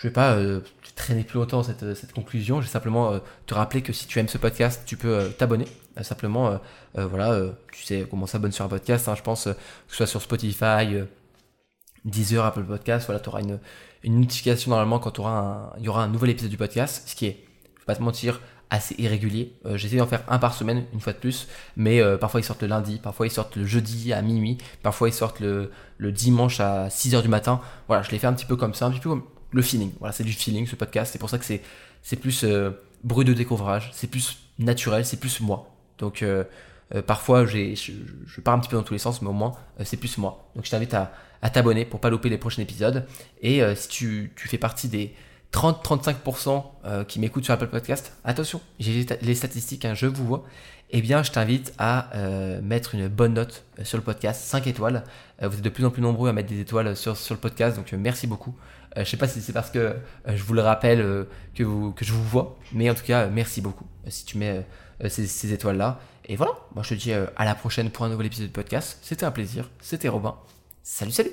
vais 0.04 0.10
pas 0.10 0.38
traîner 0.94 1.24
plus 1.24 1.38
longtemps 1.38 1.62
cette, 1.64 2.12
conclusion. 2.12 2.60
Je 2.60 2.66
vais 2.66 2.72
simplement 2.72 3.18
te 3.46 3.54
rappeler 3.54 3.82
que 3.82 3.92
si 3.92 4.06
tu 4.06 4.18
aimes 4.20 4.28
ce 4.28 4.38
podcast, 4.38 4.82
tu 4.86 4.96
peux 4.96 5.30
t'abonner. 5.36 5.66
simplement, 6.02 6.60
voilà, 6.94 7.40
tu 7.72 7.82
sais 7.82 8.06
comment 8.08 8.26
s'abonner 8.26 8.52
sur 8.52 8.64
un 8.64 8.68
podcast. 8.68 9.08
Hein, 9.08 9.14
je 9.16 9.22
pense 9.22 9.44
que 9.44 9.54
ce 9.88 9.96
soit 9.96 10.06
sur 10.06 10.22
Spotify, 10.22 11.02
Deezer, 12.04 12.44
Apple 12.44 12.64
Podcast. 12.64 13.06
Voilà, 13.06 13.20
tu 13.20 13.28
auras 13.28 13.40
une, 13.40 13.58
notification 14.04 14.70
normalement 14.70 15.00
quand 15.00 15.18
il 15.78 15.84
y 15.84 15.88
aura 15.88 16.04
un 16.04 16.08
nouvel 16.08 16.30
épisode 16.30 16.50
du 16.50 16.56
podcast. 16.58 17.08
Ce 17.08 17.16
qui 17.16 17.26
est, 17.26 17.44
je 17.74 17.80
vais 17.80 17.86
pas 17.86 17.96
te 17.96 18.02
mentir, 18.02 18.40
assez 18.70 18.94
irrégulier. 18.98 19.52
Euh, 19.64 19.76
j'essaie 19.76 19.96
d'en 19.96 20.06
faire 20.06 20.24
un 20.28 20.38
par 20.38 20.54
semaine, 20.54 20.84
une 20.92 21.00
fois 21.00 21.12
de 21.12 21.18
plus, 21.18 21.48
mais 21.76 22.00
euh, 22.00 22.16
parfois 22.16 22.40
ils 22.40 22.44
sortent 22.44 22.62
le 22.62 22.68
lundi, 22.68 22.98
parfois 22.98 23.26
ils 23.26 23.30
sortent 23.30 23.56
le 23.56 23.64
jeudi 23.64 24.12
à 24.12 24.22
minuit, 24.22 24.58
parfois 24.82 25.08
ils 25.08 25.14
sortent 25.14 25.40
le, 25.40 25.70
le 25.98 26.12
dimanche 26.12 26.60
à 26.60 26.88
6h 26.88 27.22
du 27.22 27.28
matin. 27.28 27.60
Voilà, 27.88 28.02
je 28.02 28.10
les 28.10 28.18
fais 28.18 28.26
un 28.26 28.32
petit 28.32 28.46
peu 28.46 28.56
comme 28.56 28.74
ça, 28.74 28.86
un 28.86 28.90
petit 28.90 29.00
peu 29.00 29.10
comme 29.10 29.24
le 29.52 29.62
feeling. 29.62 29.92
Voilà, 30.00 30.12
c'est 30.12 30.24
du 30.24 30.32
feeling 30.32 30.66
ce 30.66 30.76
podcast, 30.76 31.12
c'est 31.12 31.18
pour 31.18 31.30
ça 31.30 31.38
que 31.38 31.44
c'est, 31.44 31.62
plus 32.16 32.44
euh, 32.44 32.70
bruit 33.04 33.24
de 33.24 33.32
découvrage, 33.32 33.90
c'est 33.92 34.08
plus 34.08 34.38
naturel, 34.58 35.04
c'est 35.04 35.20
plus 35.20 35.40
moi. 35.40 35.70
Donc 35.98 36.24
parfois 37.06 37.46
j'ai, 37.46 37.74
je, 37.74 38.40
pars 38.42 38.54
un 38.54 38.58
petit 38.58 38.68
peu 38.68 38.76
dans 38.76 38.82
tous 38.82 38.92
les 38.92 38.98
sens, 38.98 39.22
mais 39.22 39.28
au 39.28 39.32
moins 39.32 39.54
c'est 39.82 39.96
plus 39.96 40.18
moi. 40.18 40.50
Donc 40.54 40.66
je 40.66 40.70
t'invite 40.70 40.92
à, 40.92 41.12
à 41.40 41.48
t'abonner 41.48 41.86
pour 41.86 42.00
pas 42.00 42.10
louper 42.10 42.28
les 42.28 42.36
prochains 42.36 42.60
épisodes. 42.60 43.06
Et 43.40 43.62
si 43.74 43.88
tu, 43.88 44.32
tu 44.36 44.46
fais 44.46 44.58
partie 44.58 44.88
des 44.88 45.14
30-35% 45.56 46.64
euh, 46.84 47.04
qui 47.04 47.18
m'écoutent 47.18 47.46
sur 47.46 47.54
Apple 47.54 47.68
Podcast, 47.68 48.12
attention, 48.24 48.60
j'ai 48.78 49.06
les 49.22 49.34
statistiques, 49.34 49.86
hein, 49.86 49.94
je 49.94 50.06
vous 50.06 50.26
vois, 50.26 50.44
eh 50.90 51.00
bien 51.00 51.22
je 51.22 51.32
t'invite 51.32 51.72
à 51.78 52.14
euh, 52.14 52.60
mettre 52.60 52.94
une 52.94 53.08
bonne 53.08 53.32
note 53.32 53.64
euh, 53.78 53.84
sur 53.84 53.96
le 53.96 54.04
podcast, 54.04 54.42
5 54.42 54.66
étoiles. 54.66 55.02
vous 55.40 55.56
êtes 55.56 55.62
de 55.62 55.70
plus 55.70 55.86
en 55.86 55.90
plus 55.90 56.02
nombreux 56.02 56.28
à 56.28 56.34
mettre 56.34 56.50
des 56.50 56.60
étoiles 56.60 56.94
sur, 56.94 57.16
sur 57.16 57.34
le 57.34 57.40
podcast, 57.40 57.74
donc 57.74 57.90
merci 57.92 58.26
beaucoup. 58.26 58.54
je 58.98 59.04
sais 59.04 59.16
pas 59.16 59.28
si 59.28 59.40
c'est 59.40 59.54
parce 59.54 59.70
que 59.70 59.96
je 60.26 60.42
vous 60.42 60.52
le 60.52 60.60
rappelle 60.60 61.26
que 61.54 61.64
je 61.64 62.12
vous 62.12 62.24
vois, 62.24 62.58
mais 62.72 62.90
en 62.90 62.94
tout 62.94 63.04
cas, 63.04 63.26
merci 63.28 63.62
beaucoup 63.62 63.86
si 64.08 64.26
tu 64.26 64.36
mets 64.36 64.62
ces, 65.08 65.26
ces 65.26 65.52
étoiles-là. 65.54 66.00
Et 66.26 66.36
voilà, 66.36 66.52
moi 66.74 66.82
je 66.82 66.90
te 66.90 67.00
dis 67.00 67.12
à 67.14 67.44
la 67.46 67.54
prochaine 67.54 67.88
pour 67.90 68.04
un 68.04 68.10
nouvel 68.10 68.26
épisode 68.26 68.48
de 68.48 68.52
podcast. 68.52 68.98
C'était 69.00 69.24
un 69.24 69.30
plaisir, 69.30 69.70
c'était 69.80 70.08
Robin. 70.08 70.36
Salut, 70.82 71.12
salut 71.12 71.32